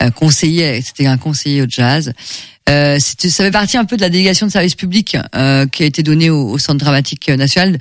[0.00, 2.12] un conseiller, c'était un conseiller au jazz.
[2.68, 5.86] Euh, ça fait partie un peu de la délégation de service public euh, qui a
[5.86, 7.78] été donnée au Centre dramatique national.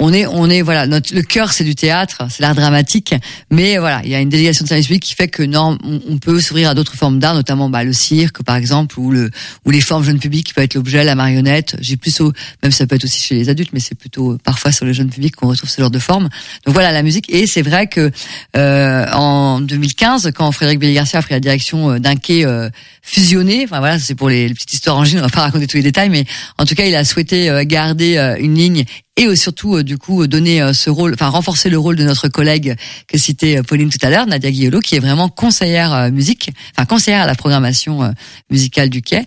[0.00, 3.14] On est, on est, voilà, notre, le cœur c'est du théâtre, c'est l'art dramatique,
[3.50, 6.18] mais voilà, il y a une délégation de service public qui fait que non, on,
[6.18, 9.30] peut s'ouvrir à d'autres formes d'art, notamment bah, le cirque par exemple, ou le,
[9.64, 11.76] ou les formes jeunes publics qui peut être l'objet, la marionnette.
[11.80, 12.32] J'ai plus au,
[12.62, 14.92] même ça peut être aussi chez les adultes, mais c'est plutôt euh, parfois sur le
[14.92, 16.28] jeune public qu'on retrouve ce genre de forme.
[16.64, 18.12] Donc voilà la musique, et c'est vrai que
[18.56, 22.68] euh, en 2015, quand Frédéric Belli-Garcia a pris la direction euh, d'un quai euh,
[23.02, 25.82] fusionné, enfin voilà, c'est pour les, petites histoires en on va pas raconter tous les
[25.82, 26.24] détails, mais
[26.58, 28.84] en tout cas, il a souhaité euh, garder une ligne
[29.16, 32.76] et surtout du coup donner euh, ce rôle, enfin renforcer le rôle de notre collègue
[33.08, 36.50] que citait euh, Pauline tout à l'heure, Nadia Guillolo, qui est vraiment conseillère euh, musique,
[36.76, 38.12] enfin conseillère à la programmation
[38.50, 39.24] musicale du quai.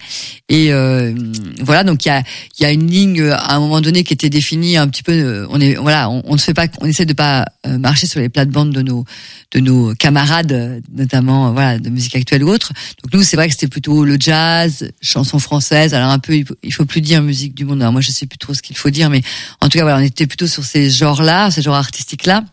[0.50, 1.14] Et euh,
[1.62, 2.24] voilà, donc il y a
[2.60, 5.48] y a une ligne à un moment donné qui était définie un petit peu.
[5.50, 8.72] on est voilà, on, ne fait pas, on essaie de pas marcher sur les plates-bandes
[8.72, 9.04] de nos
[9.52, 12.72] de nos camarades, notamment voilà de musique actuelle ou autre.
[13.02, 15.96] Donc nous, c'est vrai que c'était plutôt le jazz, chanson française.
[15.96, 17.82] Alors un peu, il faut plus dire musique du monde.
[17.82, 19.22] Alors moi, je sais plus trop ce qu'il faut dire, mais
[19.60, 22.44] en tout cas, voilà, on était plutôt sur ces genres-là, ces genres artistiques-là.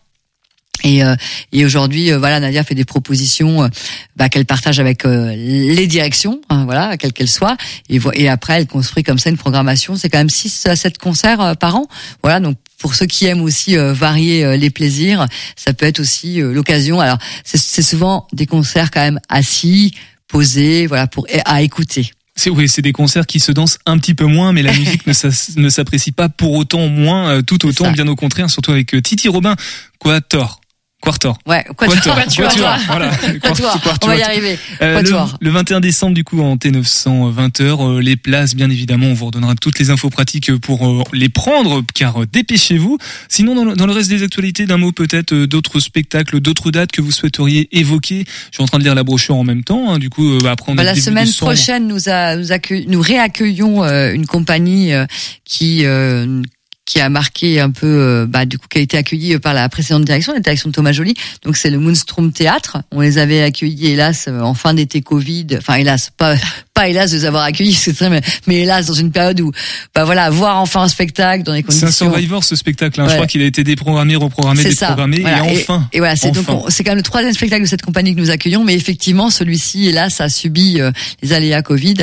[0.83, 1.15] Et, euh,
[1.51, 3.67] et aujourd'hui, euh, voilà, Nadia fait des propositions euh,
[4.15, 7.57] bah, qu'elle partage avec euh, les directions, hein, voilà, quelles qu'elles soient.
[7.89, 9.95] Et, et après, elle construit comme ça une programmation.
[9.95, 11.87] C'est quand même 6 à 7 concerts par an.
[12.23, 17.01] Voilà, donc pour ceux qui aiment aussi varier les plaisirs, ça peut être aussi l'occasion.
[17.01, 19.93] Alors, c'est souvent des concerts quand même assis,
[20.29, 22.11] posés, voilà, pour à écouter.
[22.39, 25.05] C'est oui, c'est des concerts qui se dansent un petit peu moins, mais la musique
[25.05, 29.01] ne s'apprécie pas pour autant moins, euh, tout autant, bien au contraire, surtout avec euh,
[29.01, 29.57] Titi Robin,
[29.99, 30.61] Quator.
[31.01, 31.37] Quartor.
[31.45, 32.15] Ouais, Quatuor.
[32.15, 32.47] Quatuor.
[32.47, 33.11] Quatuor, voilà.
[33.41, 33.79] Quatuor.
[34.03, 34.59] On va y arriver.
[34.81, 39.13] Euh, le, le 21 décembre, du coup, en T900, 20h, les places, bien évidemment, on
[39.13, 42.97] vous redonnera toutes les infos pratiques pour euh, les prendre, car euh, dépêchez-vous.
[43.29, 46.71] Sinon, dans le, dans le reste des actualités, d'un mot peut-être euh, d'autres spectacles, d'autres
[46.71, 48.25] dates que vous souhaiteriez évoquer.
[48.51, 50.47] Je suis en train de lire la brochure en même temps, hein, du coup, euh,
[50.47, 52.47] après on Bah, la semaine prochaine, nous, a, nous,
[52.87, 55.05] nous réaccueillons euh, une compagnie euh,
[55.45, 56.41] qui euh,
[56.89, 59.69] qui a marqué un peu, euh, bah, du coup, qui a été accueillie par la
[59.69, 61.13] précédente direction, la direction de Thomas Joly.
[61.43, 62.77] Donc c'est le Moonstrom Théâtre.
[62.91, 65.45] On les avait accueillis, hélas, euh, en fin d'été Covid.
[65.59, 66.35] Enfin, hélas, pas
[66.73, 69.51] pas hélas de les avoir accueillis, c'est très, mais, mais hélas dans une période où,
[69.93, 72.05] bah voilà, voir enfin un spectacle dans des C'est un conditions.
[72.11, 72.99] survivor ce spectacle.
[73.01, 73.07] Hein.
[73.07, 75.45] Je crois qu'il a été déprogrammé, reprogrammé, déprogrammé, Voilà.
[75.51, 75.87] et enfin.
[75.93, 76.69] Et, voilà, c'est donc enfin.
[76.69, 79.87] c'est quand même le troisième spectacle de cette compagnie que nous accueillons, mais effectivement celui-ci,
[79.89, 80.89] hélas, a subi euh,
[81.21, 81.97] les aléas Covid.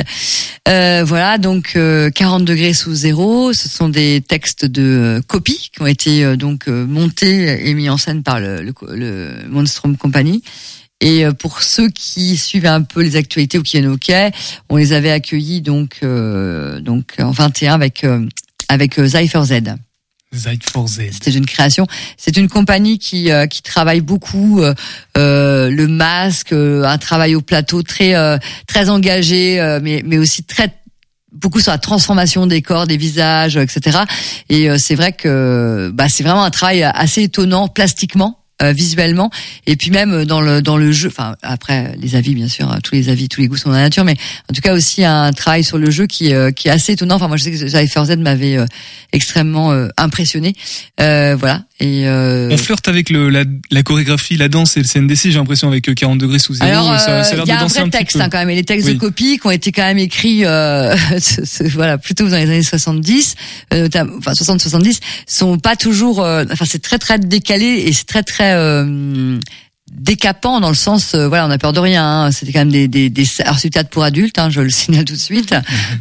[0.69, 3.53] Euh, voilà, donc euh, 40 degrés sous zéro.
[3.53, 7.73] Ce sont des textes de euh, copie qui ont été euh, donc euh, montés et
[7.73, 10.43] mis en scène par le, le, le Monstrum Company.
[10.99, 14.31] Et pour ceux qui suivent un peu les actualités ou qui viennent au quai,
[14.67, 18.25] on les avait accueillis donc euh, donc en 21 avec euh,
[18.67, 19.75] avec Cypher Z.
[21.11, 21.87] C'était une création.
[22.17, 27.81] C'est une compagnie qui euh, qui travaille beaucoup euh, le masque, un travail au plateau
[27.81, 28.37] très euh,
[28.67, 30.73] très engagé, mais mais aussi très
[31.31, 33.99] beaucoup sur la transformation des corps, des visages, euh, etc.
[34.49, 38.36] Et euh, c'est vrai que bah c'est vraiment un travail assez étonnant plastiquement.
[38.61, 39.29] Euh, visuellement.
[39.65, 42.95] Et puis même dans le dans le jeu enfin après les avis bien sûr tous
[42.95, 44.15] les avis tous les goûts sont dans la nature mais
[44.49, 47.15] en tout cas aussi un travail sur le jeu qui euh, qui est assez étonnant.
[47.15, 48.65] Enfin moi je sais que Cypher Z m'avait euh,
[49.13, 50.53] extrêmement euh, impressionné.
[50.99, 51.63] Euh, voilà.
[51.79, 55.33] Et euh, On flirte avec le, la, la chorégraphie, la danse et le CNDC, j'ai
[55.33, 56.67] l'impression, avec euh, 40 degrés sous zéro.
[56.67, 58.95] Alors, euh, il y a un vrai texte hein, quand même, et les textes Oui.
[58.95, 60.95] de copie qui ont été quand même écrits, euh,
[61.75, 63.35] voilà, plutôt dans les années 70,
[63.75, 68.05] euh, notamment- enfin 60-70, sont pas toujours, euh, enfin c'est très très décalé et c'est
[68.07, 69.39] très très euh,
[69.91, 72.03] décapant dans le sens, euh, voilà, on a peur de rien.
[72.25, 72.31] hein.
[72.31, 74.69] C'était quand même des, des, des alors c'est du théâtre pour adultes, hein, je le
[74.81, 75.55] signale tout de suite,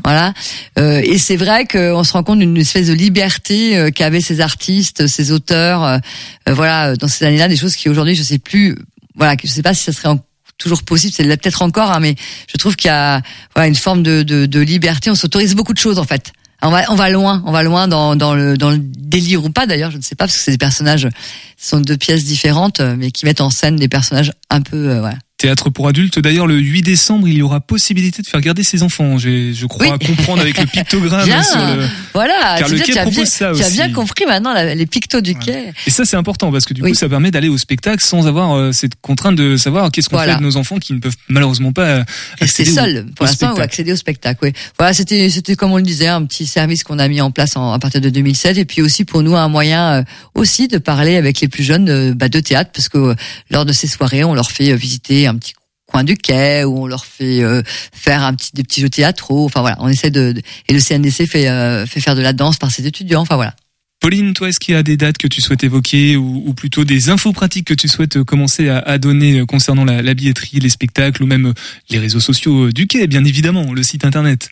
[0.04, 0.34] voilà.
[0.78, 4.40] Euh, et c'est vrai qu'on se rend compte d'une espèce de liberté euh, qu'avaient ces
[4.40, 6.00] artistes, ces auteurs,
[6.48, 8.76] voilà, dans ces années-là, des choses qui aujourd'hui, je sais plus,
[9.14, 10.20] voilà, je sais pas si ça serait en-
[10.58, 12.14] toujours possible, c'est peut-être encore, hein, mais
[12.50, 13.20] je trouve qu'il y a
[13.54, 15.10] voilà une forme de, de, de liberté.
[15.10, 16.32] On s'autorise beaucoup de choses en fait.
[16.66, 19.50] On va, on va loin, on va loin dans, dans le dans le délire ou
[19.50, 21.08] pas d'ailleurs, je ne sais pas parce que c'est personnages,
[21.56, 24.90] ce sont deux pièces différentes, euh, mais qui mettent en scène des personnages un peu,
[24.90, 25.10] euh.
[25.46, 26.18] Théâtre pour adultes.
[26.18, 29.16] D'ailleurs, le 8 décembre, il y aura possibilité de faire garder ses enfants.
[29.16, 30.06] J'ai, je crois Oui.
[30.06, 31.86] comprendre avec le pictogramme Bien, sur le.
[32.14, 32.56] voilà.
[32.58, 33.76] Car le quai tu as propose bien, ça tu as aussi.
[33.76, 35.72] bien compris maintenant la- les pictos du quai.
[35.86, 36.88] Et ça, c'est important parce que du Oui.
[36.90, 40.16] coup, ça permet d'aller au spectacle sans avoir euh, cette contrainte de savoir qu'est-ce qu'on
[40.16, 40.32] Voilà.
[40.32, 42.04] fait de nos enfants qui ne peuvent malheureusement pas euh,
[42.40, 44.40] Rester accéder au- seul pour l'instant ou accéder au spectacle.
[44.42, 44.52] Oui.
[44.80, 47.56] Voilà, c'était c'était comme on le disait un petit service qu'on a mis en place
[47.56, 50.02] en- à partir de 2007 et puis aussi pour nous un moyen euh,
[50.34, 53.14] aussi de parler avec les plus jeunes euh, bah, de théâtre parce que
[53.52, 55.54] lors de ces soirées on leur fait visiter un petit
[55.86, 57.62] coin du quai ou on leur fait euh,
[57.92, 59.44] faire un petit des petits jeux théâtraux.
[59.44, 60.34] Enfin voilà, on essaie de,
[60.68, 63.22] et le CNDC fait euh, fait faire de la danse par ses étudiants.
[63.22, 63.54] Enfin voilà.
[64.00, 67.08] Pauline, toi, est-ce qu'il y a des dates que tu souhaites évoquer ou, plutôt des
[67.08, 71.26] infos pratiques que tu souhaites euh, commencer à, donner concernant la, billetterie, les spectacles ou
[71.26, 71.54] même
[71.88, 74.50] les réseaux sociaux du quai, bien évidemment, le site internet?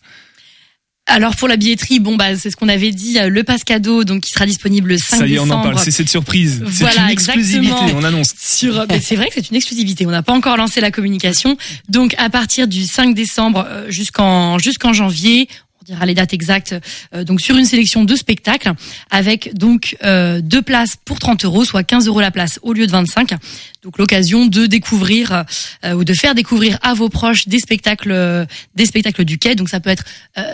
[1.06, 4.04] Alors pour la billetterie, bon bah c'est ce qu'on avait dit, euh, le passe cadeau
[4.04, 5.60] donc qui sera disponible le 5 Ça y est, on décembre.
[5.60, 5.78] en parle.
[5.78, 6.64] C'est cette surprise.
[6.70, 7.74] C'est une exclusivité.
[7.94, 8.32] On annonce.
[8.40, 10.06] Sur, c'est vrai que c'est une exclusivité.
[10.06, 11.58] On n'a pas encore lancé la communication.
[11.90, 15.48] Donc à partir du 5 décembre euh, jusqu'en jusqu'en janvier,
[15.84, 16.74] on dira les dates exactes.
[17.14, 18.72] euh, donc sur une sélection de spectacles
[19.10, 22.86] avec donc euh, deux places pour 30 euros, soit 15 euros la place au lieu
[22.86, 23.34] de 25.
[23.82, 25.44] Donc l'occasion de découvrir
[25.84, 29.54] euh, ou de faire découvrir à vos proches des spectacles des spectacles du quai.
[29.54, 30.04] Donc ça peut être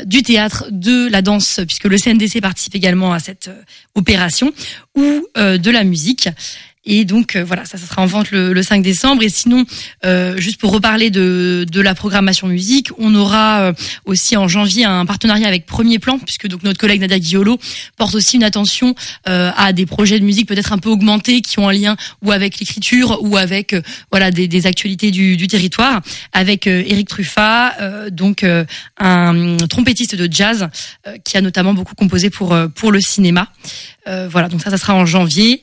[0.04, 3.50] du théâtre, de la danse puisque le CNDC participe également à cette
[3.94, 4.52] opération
[4.96, 6.28] ou de la musique.
[6.92, 9.22] Et donc euh, voilà, ça, ça sera en vente le, le 5 décembre.
[9.22, 9.64] Et sinon,
[10.04, 13.72] euh, juste pour reparler de, de la programmation musique, on aura euh,
[14.06, 17.60] aussi en janvier un partenariat avec Premier Plan, puisque donc notre collègue Nadia Guiolo
[17.96, 21.68] porte aussi une attention à des projets de musique peut-être un peu augmentés, qui ont
[21.68, 23.76] un lien ou avec l'écriture ou avec
[24.10, 26.00] voilà des, des actualités du, du territoire,
[26.32, 27.74] avec Eric Truffat,
[28.10, 28.44] donc
[28.98, 30.68] un trompettiste de jazz
[31.24, 33.48] qui a notamment beaucoup composé pour pour le cinéma.
[34.06, 35.62] Euh, voilà, donc ça, ça sera en janvier.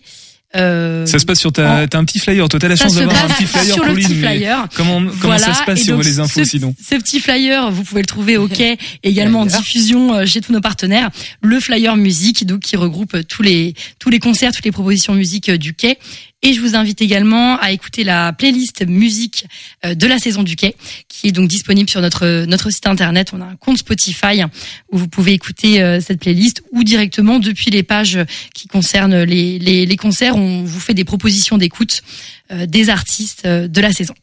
[0.56, 2.48] Euh, Ça se passe sur ta, t'as un petit flyer.
[2.48, 4.68] Toi, t'as la ça chance d'avoir un petit flyer, sur le Pauline, petit flyer.
[4.76, 7.70] Comment, comment ça se passe Et sur donc, les infos ce, sinon Ce petit flyer,
[7.70, 11.10] vous pouvez le trouver au quai, également en diffusion euh, chez tous nos partenaires.
[11.42, 15.50] Le flyer musique, donc qui regroupe tous les tous les concerts, toutes les propositions musique
[15.50, 15.98] euh, du quai.
[16.44, 19.48] Et je vous invite également à écouter la playlist musique
[19.86, 20.76] euh, de la saison du quai,
[21.08, 23.32] qui est donc disponible sur notre notre site internet.
[23.34, 24.44] On a un compte Spotify
[24.92, 28.20] où vous pouvez écouter euh, cette playlist ou directement depuis les pages
[28.54, 30.36] qui concernent les les, concerts.
[30.36, 32.04] On vous fait des propositions d'écoute
[32.52, 34.14] euh, des artistes de la saison.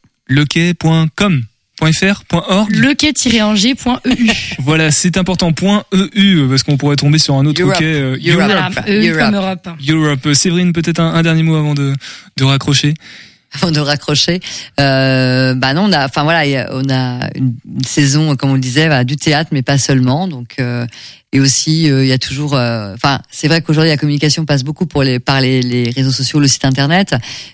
[1.81, 2.69] .fr, .org.
[2.71, 4.31] lequay-angers.eu.
[4.59, 5.51] Voilà, c'est important.
[6.15, 7.77] .eu parce qu'on pourrait tomber sur un autre Europe.
[7.77, 7.85] quai.
[7.85, 8.43] euh, Europe.
[8.45, 9.67] Voilà, EU comme Europe.
[9.89, 10.33] Europe.
[10.33, 11.93] Séverine, peut-être un, un dernier mot avant de,
[12.37, 12.93] de raccrocher.
[13.53, 14.39] avant de raccrocher.
[14.79, 18.59] Euh, bah non, on a, enfin voilà, on a une, une saison, comme on le
[18.59, 20.27] disait, bah, du théâtre, mais pas seulement.
[20.27, 20.85] Donc, euh,
[21.33, 24.63] et aussi, euh, il y a toujours, euh, enfin, c'est vrai qu'aujourd'hui la communication passe
[24.63, 27.13] beaucoup pour les, par les, les réseaux sociaux, le site internet.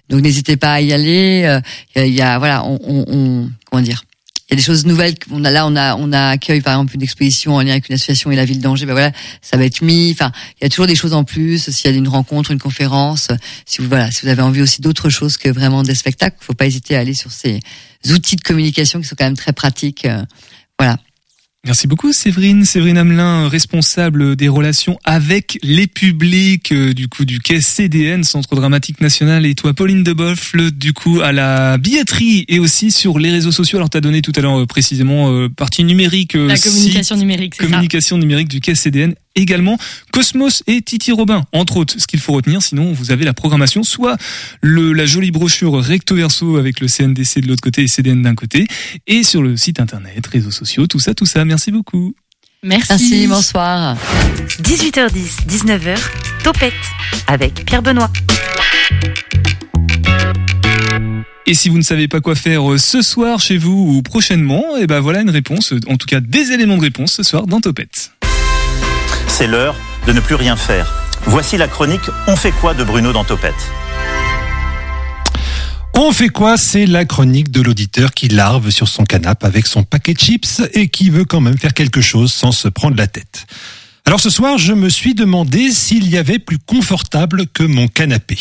[0.10, 1.44] Donc, n'hésitez pas à y aller.
[1.46, 1.60] Euh,
[1.96, 4.04] Il y, a, il y a- voilà, on, on, on- comment dire.
[4.52, 5.16] Il y a des choses nouvelles.
[5.18, 7.88] qu'on a là, on a, on a accueilli par exemple une exposition en lien avec
[7.88, 8.86] une association et la ville d'Angers.
[8.86, 10.12] Ben voilà, ça va être mis.
[10.12, 11.70] Enfin, il y a toujours des choses en plus.
[11.70, 13.30] S'il y a une rencontre, une conférence,
[13.66, 16.54] si vous voilà, si vous avez envie aussi d'autres choses que vraiment des spectacles, faut
[16.54, 17.62] pas hésiter à aller sur ces
[18.10, 20.04] outils de communication qui sont quand même très pratiques.
[20.04, 20.22] euh,
[20.78, 20.98] Voilà.
[21.64, 22.66] Merci beaucoup Séverine.
[22.66, 28.56] Séverine Hamelin, responsable des relations avec les publics euh, du coup du quai CDN, Centre
[28.56, 33.30] Dramatique National, et toi Pauline Deboffle, du coup à la billetterie et aussi sur les
[33.30, 33.78] réseaux sociaux.
[33.78, 37.16] Alors tu as donné tout à l'heure euh, précisément euh, partie numérique, La site, communication
[37.16, 37.70] numérique, c'est ça.
[37.70, 39.14] communication numérique du quai CDN.
[39.36, 39.78] Également
[40.12, 41.96] Cosmos et Titi Robin, entre autres.
[41.98, 44.18] Ce qu'il faut retenir, sinon vous avez la programmation, soit
[44.62, 48.36] le, la jolie brochure recto verso avec le CNDC de l'autre côté et CDN d'un
[48.36, 48.68] côté,
[49.08, 51.46] et sur le site internet, réseaux sociaux, tout ça, tout ça.
[51.46, 52.14] Merci beaucoup.
[52.64, 52.88] Merci.
[52.92, 53.98] Merci, bonsoir.
[54.62, 55.98] 18h10, 19h,
[56.44, 56.74] Topette
[57.28, 58.12] avec Pierre Benoît.
[61.48, 64.78] Et si vous ne savez pas quoi faire euh, ce soir chez vous ou prochainement,
[64.78, 67.60] et ben voilà une réponse, en tout cas des éléments de réponse ce soir dans
[67.60, 68.12] Topette.
[69.34, 69.76] C'est l'heure
[70.06, 70.92] de ne plus rien faire.
[71.26, 73.72] Voici la chronique On fait quoi de Bruno dans Topette
[75.96, 79.84] On fait quoi C'est la chronique de l'auditeur qui larve sur son canapé avec son
[79.84, 83.08] paquet de chips et qui veut quand même faire quelque chose sans se prendre la
[83.08, 83.48] tête.
[84.06, 88.38] Alors ce soir, je me suis demandé s'il y avait plus confortable que mon canapé,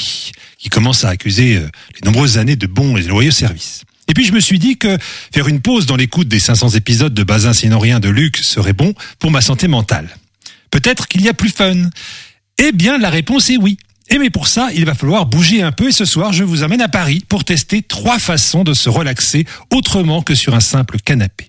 [0.58, 3.84] qui commence à accuser euh, les nombreuses années de bons et loyaux services.
[4.08, 4.98] Et puis je me suis dit que
[5.32, 8.72] faire une pause dans l'écoute des 500 épisodes de Bazin sinon rien de Luc serait
[8.72, 10.16] bon pour ma santé mentale.
[10.70, 11.90] Peut-être qu'il y a plus fun.
[12.58, 13.78] Eh bien, la réponse est oui.
[14.08, 16.62] Et mais pour ça, il va falloir bouger un peu et ce soir, je vous
[16.64, 20.98] amène à Paris pour tester trois façons de se relaxer autrement que sur un simple
[20.98, 21.48] canapé.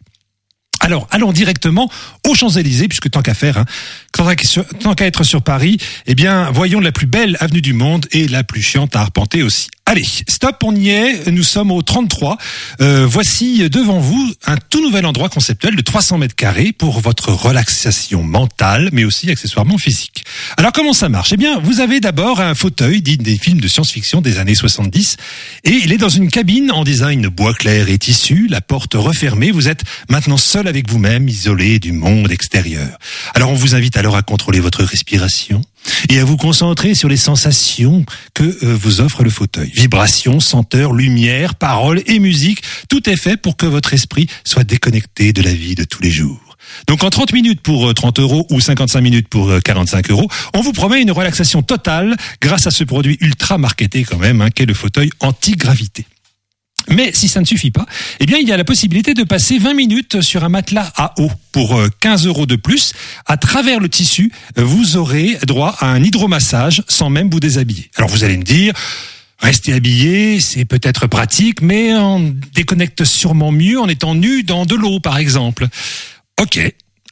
[0.80, 1.92] Alors, allons directement
[2.28, 3.66] aux Champs-Élysées, puisque tant qu'à faire, hein,
[4.12, 8.28] tant qu'à être sur Paris, eh bien, voyons la plus belle avenue du monde et
[8.28, 9.70] la plus chiante à arpenter aussi.
[9.92, 12.38] Allez, stop, on y est, nous sommes au 33.
[12.80, 17.34] Euh, voici devant vous un tout nouvel endroit conceptuel de 300 mètres carrés pour votre
[17.34, 20.24] relaxation mentale, mais aussi accessoirement physique.
[20.56, 21.34] Alors, comment ça marche?
[21.34, 25.18] Eh bien, vous avez d'abord un fauteuil digne des films de science-fiction des années 70,
[25.66, 29.52] et il est dans une cabine en design bois clair et tissu, la porte refermée,
[29.52, 32.98] vous êtes maintenant seul avec vous-même, isolé du monde extérieur.
[33.36, 35.62] Alors, on vous invite alors à contrôler votre respiration,
[36.10, 39.72] et à vous concentrer sur les sensations que euh, vous offre le fauteuil.
[39.74, 45.34] Vibrations, senteurs, lumière, paroles et musique, tout est fait pour que votre esprit soit déconnecté
[45.34, 46.40] de la vie de tous les jours.
[46.88, 50.30] Donc en 30 minutes pour euh, 30 euros ou 55 minutes pour euh, 45 euros,
[50.54, 54.50] on vous promet une relaxation totale grâce à ce produit ultra marketé quand même, hein,
[54.50, 56.06] qu'est le fauteuil anti-gravité.
[56.90, 57.86] Mais si ça ne suffit pas,
[58.20, 61.14] eh bien, il y a la possibilité de passer 20 minutes sur un matelas à
[61.20, 62.94] eau pour euh, 15 euros de plus.
[63.26, 67.90] À travers le tissu, euh, vous aurez droit à un hydromassage sans même vous déshabiller.
[67.96, 68.74] Alors vous allez me dire,
[69.40, 74.76] rester habillé, c'est peut-être pratique, mais on déconnecte sûrement mieux en étant nu dans de
[74.76, 75.68] l'eau, par exemple.
[76.40, 76.60] Ok.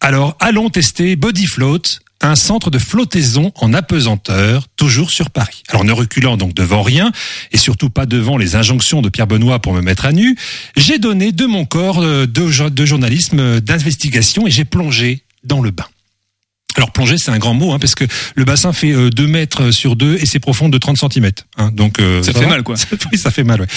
[0.01, 1.81] Alors, allons tester Body Float,
[2.21, 5.63] un centre de flottaison en apesanteur, toujours sur Paris.
[5.69, 7.11] Alors, ne reculant donc devant rien,
[7.51, 10.35] et surtout pas devant les injonctions de Pierre Benoît pour me mettre à nu,
[10.75, 15.23] j'ai donné de mon corps euh, de, jo- de journalisme, euh, d'investigation, et j'ai plongé
[15.43, 15.85] dans le bain.
[16.75, 18.05] Alors plonger, c'est un grand mot, hein, parce que
[18.35, 21.31] le bassin fait euh, 2 mètres sur 2 et c'est profond de 30 cm.
[21.57, 22.75] Hein, donc euh, Ça fait va mal, quoi.
[23.11, 23.61] oui, ça fait mal.
[23.61, 23.67] Ouais.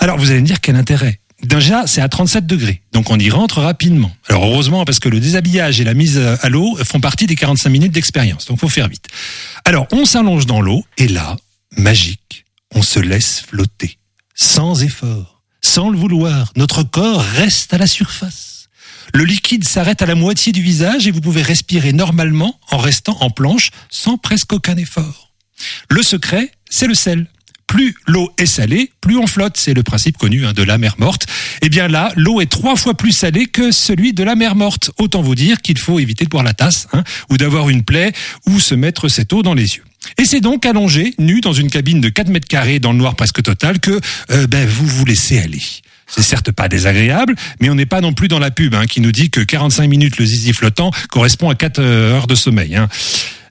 [0.00, 3.28] Alors vous allez me dire quel intérêt Déjà, c'est à 37 degrés, donc on y
[3.28, 4.10] rentre rapidement.
[4.28, 7.68] Alors heureusement, parce que le déshabillage et la mise à l'eau font partie des 45
[7.68, 9.06] minutes d'expérience, donc faut faire vite.
[9.64, 11.36] Alors on s'allonge dans l'eau et là,
[11.76, 13.98] magique, on se laisse flotter,
[14.34, 16.52] sans effort, sans le vouloir.
[16.56, 18.68] Notre corps reste à la surface.
[19.14, 23.16] Le liquide s'arrête à la moitié du visage et vous pouvez respirer normalement en restant
[23.20, 25.32] en planche sans presque aucun effort.
[25.90, 27.28] Le secret, c'est le sel.
[27.76, 29.58] Plus l'eau est salée, plus on flotte.
[29.58, 31.26] C'est le principe connu hein, de la mer morte.
[31.60, 34.92] Eh bien là, l'eau est trois fois plus salée que celui de la mer morte.
[34.96, 38.14] Autant vous dire qu'il faut éviter de boire la tasse, hein, ou d'avoir une plaie,
[38.46, 39.84] ou se mettre cette eau dans les yeux.
[40.16, 43.14] Et c'est donc allongé, nu dans une cabine de 4 mètres carrés dans le noir
[43.14, 44.00] presque total que
[44.30, 45.60] euh, ben, vous vous laissez aller.
[46.06, 49.02] C'est certes pas désagréable, mais on n'est pas non plus dans la pub hein, qui
[49.02, 52.74] nous dit que 45 minutes le zizi flottant correspond à 4 heures de sommeil.
[52.74, 52.88] Hein.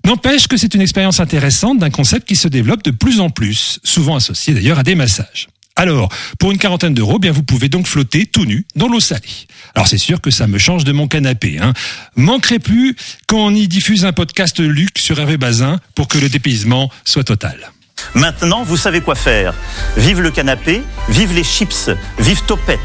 [0.05, 3.79] N'empêche que c'est une expérience intéressante d'un concept qui se développe de plus en plus,
[3.83, 5.47] souvent associé d'ailleurs à des massages.
[5.75, 9.47] Alors, pour une quarantaine d'euros, bien vous pouvez donc flotter tout nu dans l'eau salée.
[9.73, 11.57] Alors c'est sûr que ça me change de mon canapé.
[11.59, 11.73] Hein.
[12.15, 12.95] Manquerait plus
[13.27, 17.71] qu'on y diffuse un podcast Luc sur Hervé Bazin pour que le dépaysement soit total.
[18.13, 19.55] Maintenant, vous savez quoi faire.
[19.97, 21.89] Vive le canapé, vive les chips,
[22.19, 22.79] vive Topette.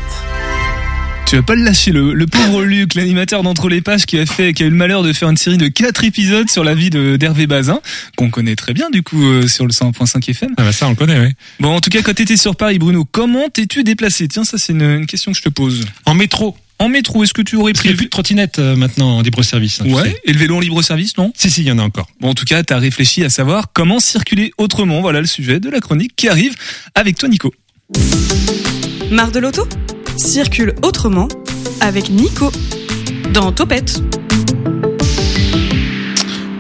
[1.27, 4.27] Tu vas pas le lâcher, le, le pauvre Luc, l'animateur d'Entre les Pages qui a
[4.27, 6.75] fait, qui a eu le malheur de faire une série de quatre épisodes sur la
[6.75, 7.81] vie de d'Hervé Bazin,
[8.17, 10.51] qu'on connaît très bien du coup euh, sur le 100.5 FM.
[10.57, 11.29] Ah bah ça on le connaît, oui.
[11.61, 14.27] Bon, en tout cas, quand t'étais sur Paris, Bruno, comment t'es-tu déplacé?
[14.27, 15.85] Tiens, ça c'est une, une question que je te pose.
[16.05, 16.57] En métro.
[16.81, 19.81] En métro, est-ce que tu aurais pris plus de trottinette euh, maintenant en libre service.
[19.83, 20.17] hein, tu Ouais, sais.
[20.25, 21.33] et le vélo en libre service, non?
[21.37, 22.09] Si, si, il y en a encore.
[22.21, 25.01] Bon, en tout cas, t'as réfléchi à savoir comment circuler autrement.
[25.01, 26.55] Voilà le sujet de la chronique qui arrive
[26.97, 27.55] avec toi, Nico.
[29.13, 29.69] Marre de l'auto?
[30.21, 31.29] Circule autrement
[31.81, 32.53] avec Nico
[33.33, 34.03] dans Topette.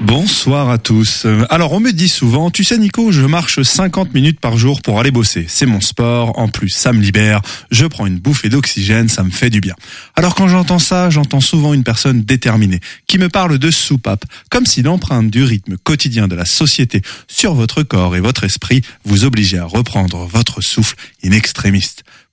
[0.00, 1.26] Bonsoir à tous.
[1.50, 4.98] Alors on me dit souvent, tu sais Nico, je marche 50 minutes par jour pour
[4.98, 5.44] aller bosser.
[5.46, 9.30] C'est mon sport, en plus ça me libère, je prends une bouffée d'oxygène, ça me
[9.30, 9.74] fait du bien.
[10.16, 14.64] Alors quand j'entends ça, j'entends souvent une personne déterminée qui me parle de soupape, comme
[14.64, 19.24] si l'empreinte du rythme quotidien de la société sur votre corps et votre esprit vous
[19.26, 21.30] obligeait à reprendre votre souffle in.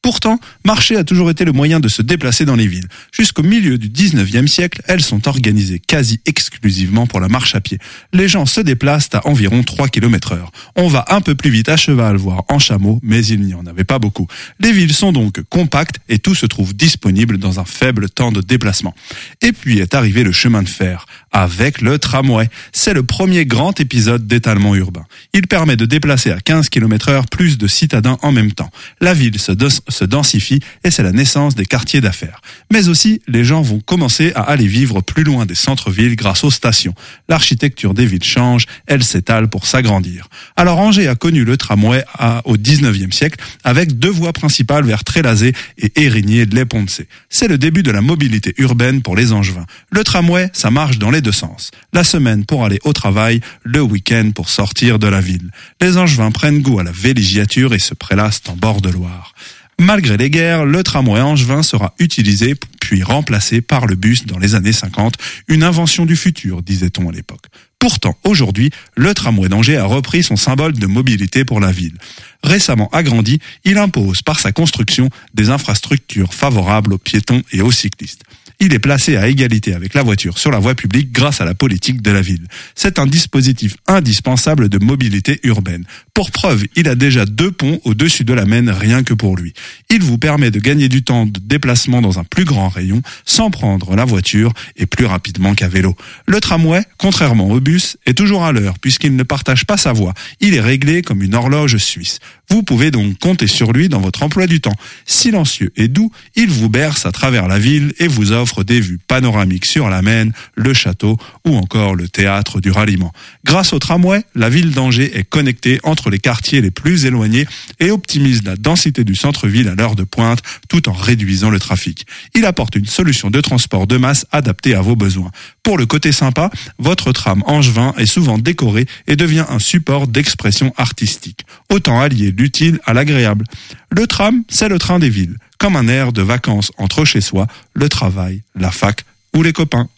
[0.02, 2.88] Pourtant, marcher a toujours été le moyen de se déplacer dans les villes.
[3.12, 7.80] Jusqu'au milieu du 19e siècle, elles sont organisées quasi exclusivement pour la marche à pied.
[8.14, 10.52] Les gens se déplacent à environ 3 km heure.
[10.76, 13.66] On va un peu plus vite à cheval, voire en chameau, mais il n'y en
[13.66, 14.28] avait pas beaucoup.
[14.60, 18.42] Les villes sont donc compactes et tout se trouve disponible dans un faible temps de
[18.42, 18.94] déplacement.
[19.42, 22.50] Et puis est arrivé le chemin de fer, avec le tramway.
[22.72, 25.06] C'est le premier grand épisode d'étalement urbain.
[25.34, 28.72] Il permet de déplacer à 15 km heure plus de citadins en même temps.
[29.02, 29.52] La ville se,
[29.88, 32.42] se densifie et c'est la naissance des quartiers d'affaires.
[32.72, 36.52] Mais aussi, les gens vont commencer à aller vivre plus loin des centres-villes grâce aux
[36.52, 36.94] stations.
[37.30, 40.28] L'architecture des villes change, elle s'étale pour s'agrandir.
[40.56, 42.04] Alors Angers a connu le tramway
[42.46, 47.08] au 19e siècle avec deux voies principales vers Trélazé et Érigné-les-Poncé.
[47.30, 49.66] C'est le début de la mobilité urbaine pour les Angevins.
[49.92, 51.72] Le tramway, ça marche dans les sens.
[51.94, 55.52] La semaine pour aller au travail, le week-end pour sortir de la ville.
[55.82, 59.34] Les Angevins prennent goût à la villégiature et se prélassent en bord de Loire.
[59.80, 64.56] Malgré les guerres, le tramway angevin sera utilisé puis remplacé par le bus dans les
[64.56, 65.16] années 50,
[65.50, 67.46] une invention du futur, disait-on à l'époque.
[67.78, 71.96] Pourtant, aujourd'hui, le tramway d'Angers a repris son symbole de mobilité pour la ville.
[72.44, 78.24] Récemment agrandi, il impose par sa construction des infrastructures favorables aux piétons et aux cyclistes.
[78.60, 81.54] Il est placé à égalité avec la voiture sur la voie publique grâce à la
[81.54, 82.48] politique de la ville.
[82.74, 85.86] C'est un dispositif indispensable de mobilité urbaine.
[86.18, 89.54] Pour preuve, il a déjà deux ponts au-dessus de la Maine rien que pour lui.
[89.92, 93.52] Il vous permet de gagner du temps de déplacement dans un plus grand rayon sans
[93.52, 95.96] prendre la voiture et plus rapidement qu'à vélo.
[96.26, 100.16] Le tramway, contrairement au bus, est toujours à l'heure puisqu'il ne partage pas sa voie.
[100.40, 102.18] Il est réglé comme une horloge suisse.
[102.50, 104.76] Vous pouvez donc compter sur lui dans votre emploi du temps.
[105.06, 109.00] Silencieux et doux, il vous berce à travers la ville et vous offre des vues
[109.06, 113.12] panoramiques sur la Maine, le château ou encore le théâtre du ralliement.
[113.44, 117.48] Grâce au tramway, la ville d'Angers est connectée entre les quartiers les plus éloignés
[117.80, 122.06] et optimise la densité du centre-ville à l'heure de pointe tout en réduisant le trafic.
[122.36, 125.32] Il apporte une solution de transport de masse adaptée à vos besoins.
[125.64, 126.50] Pour le côté sympa,
[126.80, 131.46] votre tram angevin est souvent décoré et devient un support d'expression artistique.
[131.72, 133.46] Autant allier l'utile à l'agréable.
[133.90, 137.48] Le tram, c'est le train des villes, comme un air de vacances entre chez soi,
[137.74, 139.04] le travail, la fac
[139.34, 139.90] ou les copains.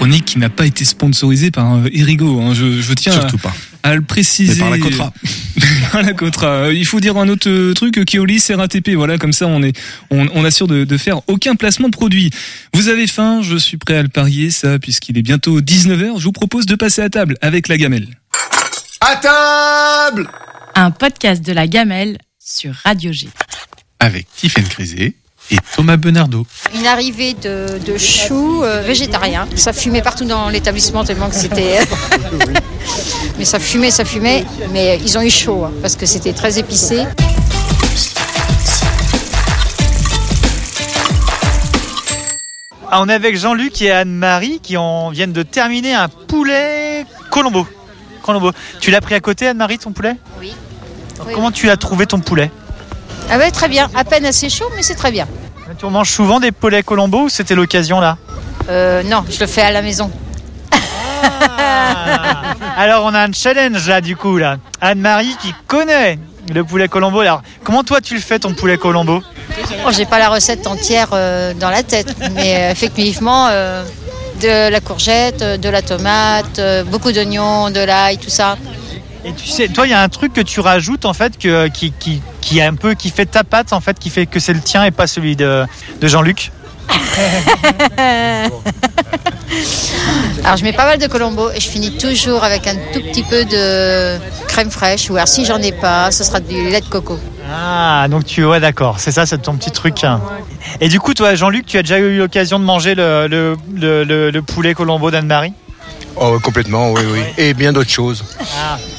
[0.00, 2.40] Chronique qui n'a pas été sponsorisée par euh, Erigo.
[2.40, 2.54] hein.
[2.54, 3.54] Je, je tiens Surtout à, pas.
[3.82, 4.54] à le préciser.
[4.54, 5.12] Mais par la Cotra.
[5.92, 6.46] par la Cotra.
[6.48, 8.90] Euh, Il faut dire un autre euh, truc, Keolis, RATP.
[8.94, 9.78] Voilà, comme ça, on est,
[10.10, 12.30] on, on assure de, de faire aucun placement de produit.
[12.72, 16.18] Vous avez faim, je suis prêt à le parier, ça, puisqu'il est bientôt 19h.
[16.18, 18.06] Je vous propose de passer à table avec la gamelle.
[19.02, 20.28] À table
[20.74, 23.28] Un podcast de la gamelle sur Radio G.
[23.98, 25.14] Avec Tiffaine Crisé
[25.50, 26.46] et Thomas Benardo.
[26.74, 29.48] Une arrivée de, de choux euh, végétariens.
[29.56, 31.78] Ça fumait partout dans l'établissement tellement que c'était.
[33.38, 34.44] mais ça fumait, ça fumait.
[34.72, 37.04] Mais ils ont eu chaud hein, parce que c'était très épicé.
[42.92, 47.64] Ah, on est avec Jean-Luc et Anne-Marie qui en viennent de terminer un poulet Colombo.
[48.22, 48.50] Colombo.
[48.80, 50.16] Tu l'as pris à côté, Anne-Marie, ton poulet?
[50.40, 50.52] Oui.
[51.32, 52.50] Comment tu as trouvé ton poulet?
[53.30, 53.88] Ah ouais, très bien.
[53.94, 55.26] À peine assez chaud, mais c'est très bien.
[55.78, 58.18] Tu en manges souvent des poulets Colombo ou c'était l'occasion là
[58.68, 60.10] Euh, non, je le fais à la maison.
[62.76, 64.56] Alors on a un challenge là du coup là.
[64.80, 66.18] Anne-Marie qui connaît
[66.52, 67.20] le poulet Colombo.
[67.20, 69.22] Alors comment toi tu le fais ton poulet Colombo
[69.86, 73.84] Oh, j'ai pas la recette entière euh, dans la tête, mais euh, effectivement, euh,
[74.40, 78.56] de la courgette, de la tomate, beaucoup d'oignons, de l'ail, tout ça.
[79.24, 81.68] Et tu sais, toi il y a un truc que tu rajoutes en fait que,
[81.68, 84.40] qui, qui, qui est un peu qui fait ta pâte en fait, qui fait que
[84.40, 85.64] c'est le tien et pas celui de,
[86.00, 86.52] de Jean-Luc.
[90.44, 93.22] Alors je mets pas mal de colombo et je finis toujours avec un tout petit
[93.22, 94.18] peu de
[94.48, 97.18] crème fraîche ou alors si j'en ai pas, ce sera du lait de coco.
[97.52, 99.96] Ah donc tu ouais d'accord, c'est ça, c'est ton petit truc.
[100.80, 104.04] Et du coup toi Jean-Luc, tu as déjà eu l'occasion de manger le, le, le,
[104.04, 105.52] le- le poulet Colombo d'Anne-Marie?
[106.22, 107.20] Oh, complètement, oui, oui.
[107.38, 108.22] Et bien d'autres choses.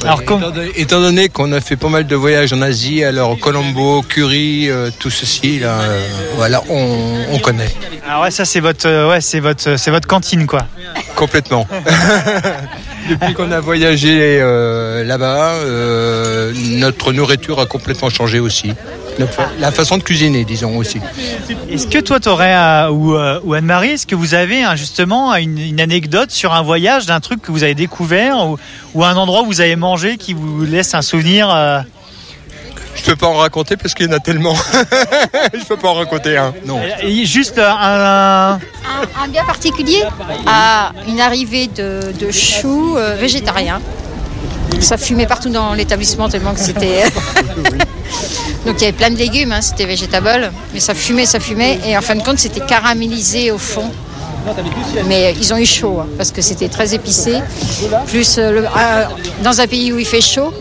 [0.04, 3.38] Alors, étant, donné, étant donné qu'on a fait pas mal de voyages en Asie, alors
[3.38, 6.02] Colombo, curry, euh, tout ceci, là, euh,
[6.38, 7.70] voilà, on, on connaît.
[8.10, 10.66] Ah ouais ça c'est votre euh, ouais c'est votre c'est votre cantine quoi.
[11.16, 11.68] Complètement.
[13.10, 14.40] Depuis qu'on a voyagé
[15.06, 15.54] là-bas,
[16.56, 18.74] notre nourriture a complètement changé aussi.
[19.60, 21.00] La façon de cuisiner, disons aussi.
[21.70, 25.36] Est-ce que toi, t'aurais, euh, ou, euh, ou Anne-Marie, est-ce que vous avez hein, justement
[25.36, 28.58] une, une anecdote sur un voyage d'un truc que vous avez découvert ou,
[28.94, 31.82] ou un endroit où vous avez mangé qui vous laisse un souvenir euh,
[32.96, 34.56] Je peux pas en raconter parce qu'il y en a tellement.
[35.54, 36.54] Je peux pas en raconter un.
[36.66, 36.80] Non.
[37.24, 40.04] Juste un, Un, un bien particulier
[40.48, 43.82] à une arrivée de, de choux euh, végétariens.
[44.80, 47.04] Ça fumait partout dans l'établissement tellement que c'était.
[48.66, 51.80] Donc il y avait plein de légumes, hein, c'était végétable, mais ça fumait, ça fumait,
[51.86, 53.90] et en fin de compte c'était caramélisé au fond.
[55.08, 57.36] Mais ils ont eu chaud hein, parce que c'était très épicé.
[58.08, 59.06] Plus euh, le- euh,
[59.44, 60.52] dans un pays où il fait chaud,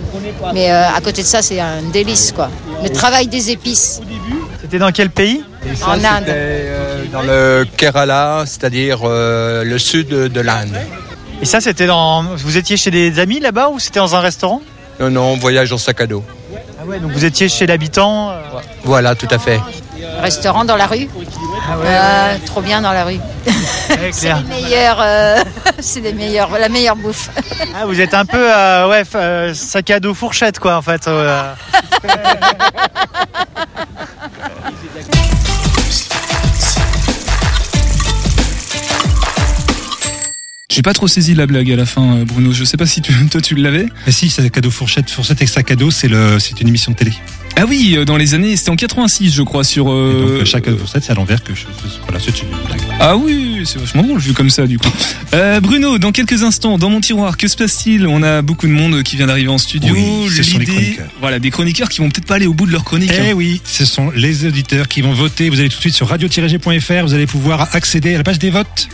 [0.53, 2.51] mais euh, à côté de ça c'est un délice quoi.
[2.83, 4.01] Le travail des épices.
[4.61, 5.43] C'était dans quel pays?
[5.85, 6.03] En Inde.
[6.27, 10.77] C'était, euh, dans le Kerala, c'est-à-dire euh, le sud de l'Inde.
[11.43, 12.23] Et ça, c'était dans.
[12.37, 14.61] Vous étiez chez des amis là-bas ou c'était dans un restaurant?
[15.01, 16.23] Non, non, voyage en sac à dos.
[16.81, 18.31] Ah ouais, donc vous étiez chez l'habitant.
[18.31, 18.41] euh,
[18.85, 19.61] Voilà, tout à fait.
[20.23, 21.09] Restaurant dans la rue.
[21.85, 23.21] Euh, trop bien dans la rue.
[24.13, 25.37] c'est les meilleurs, euh,
[25.79, 27.29] c'est les meilleurs, la meilleure bouffe.
[27.75, 31.09] Ah, vous êtes un peu euh, ouais, euh, sac à dos fourchette quoi en fait.
[40.71, 42.53] J'ai pas trop saisi la blague à la fin, euh, Bruno.
[42.53, 43.87] Je sais pas si tu, toi tu l'avais.
[44.07, 46.93] Mais si, c'est cadeau fourchette, fourchette et sac à dos, c'est le, c'est une émission
[46.93, 47.13] de télé.
[47.57, 49.91] Ah oui, euh, dans les années, c'était en 86, je crois, sur.
[49.91, 51.65] euh, Donc chaque cadeau fourchette, c'est à l'envers que je,
[52.05, 52.81] voilà, c'est une blague.
[53.01, 54.89] Ah oui, c'est vachement drôle vu comme ça du coup.
[55.35, 58.07] Euh, Bruno, dans quelques instants, dans mon tiroir, que se passe-t-il?
[58.07, 59.93] On a beaucoup de monde qui vient d'arriver en studio.
[59.93, 61.09] Oui, ce sont les chroniqueurs.
[61.21, 63.11] Voilà, des chroniqueurs qui vont peut-être pas aller au bout de leur chronique.
[63.13, 63.33] Eh hein.
[63.35, 65.51] oui, ce sont les auditeurs qui vont voter.
[65.51, 68.51] Vous allez tout de suite sur radio-g.fr, vous allez pouvoir accéder à la page des
[68.51, 68.89] votes.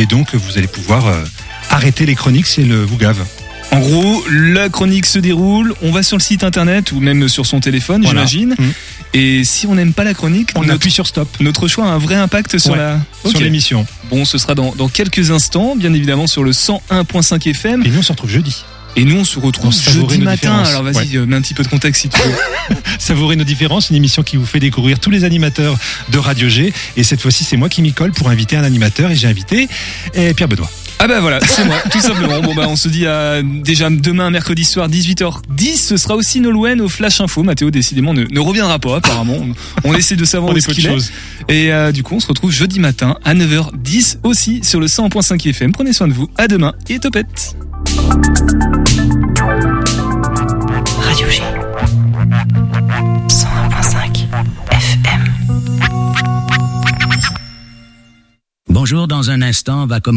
[0.00, 1.22] Et donc, vous allez pouvoir euh,
[1.68, 3.22] arrêter les chroniques si elles vous gavent.
[3.70, 7.44] En gros, la chronique se déroule, on va sur le site internet ou même sur
[7.44, 8.24] son téléphone, Voilà.
[8.24, 8.56] j'imagine.
[8.58, 8.70] Mm.
[9.12, 11.28] Et si on n'aime pas la chronique, On notre, appuie sur stop.
[11.40, 13.40] notre choix a un vrai impact sur Ouais, la sur Ok.
[13.42, 13.86] l'émission.
[14.08, 17.82] Bon, ce sera dans, dans quelques instants, bien évidemment sur le 101.5 FM.
[17.84, 18.64] Et nous, on se retrouve jeudi.
[18.96, 20.62] Et nous, on se retrouve jeudi nos matin.
[20.66, 21.16] Alors vas-y, Ouais.
[21.16, 22.76] euh, mets un petit peu de contexte si tu veux.
[22.98, 25.76] Savourer nos différences, une émission qui vous fait découvrir tous les animateurs
[26.10, 26.72] de Radio G.
[26.96, 29.10] Et cette fois-ci, c'est moi qui m'y colle pour inviter un animateur.
[29.10, 29.68] Et j'ai invité
[30.14, 30.70] eh, Pierre Benoît.
[31.02, 32.40] Ah bah voilà, c'est moi, tout simplement.
[32.42, 36.82] Bon bah on se dit à déjà demain mercredi soir 18h10, ce sera aussi Nolwenn
[36.82, 37.42] au Flash Info.
[37.42, 39.38] Mathéo décidément ne, ne reviendra pas apparemment.
[39.40, 39.54] On,
[39.92, 40.90] on essaie de savoir On est ce qu'il est.
[40.90, 41.10] choses.
[41.48, 45.48] Et euh, du coup on se retrouve jeudi matin à 9h10 aussi sur le 100.5
[45.48, 45.72] FM.
[45.72, 47.56] Prenez soin de vous, à demain et topette.
[51.20, 51.42] Radio G.
[53.28, 54.26] 101.5
[54.70, 55.24] FM.
[58.70, 60.08] Bonjour, dans un instant, va commencer.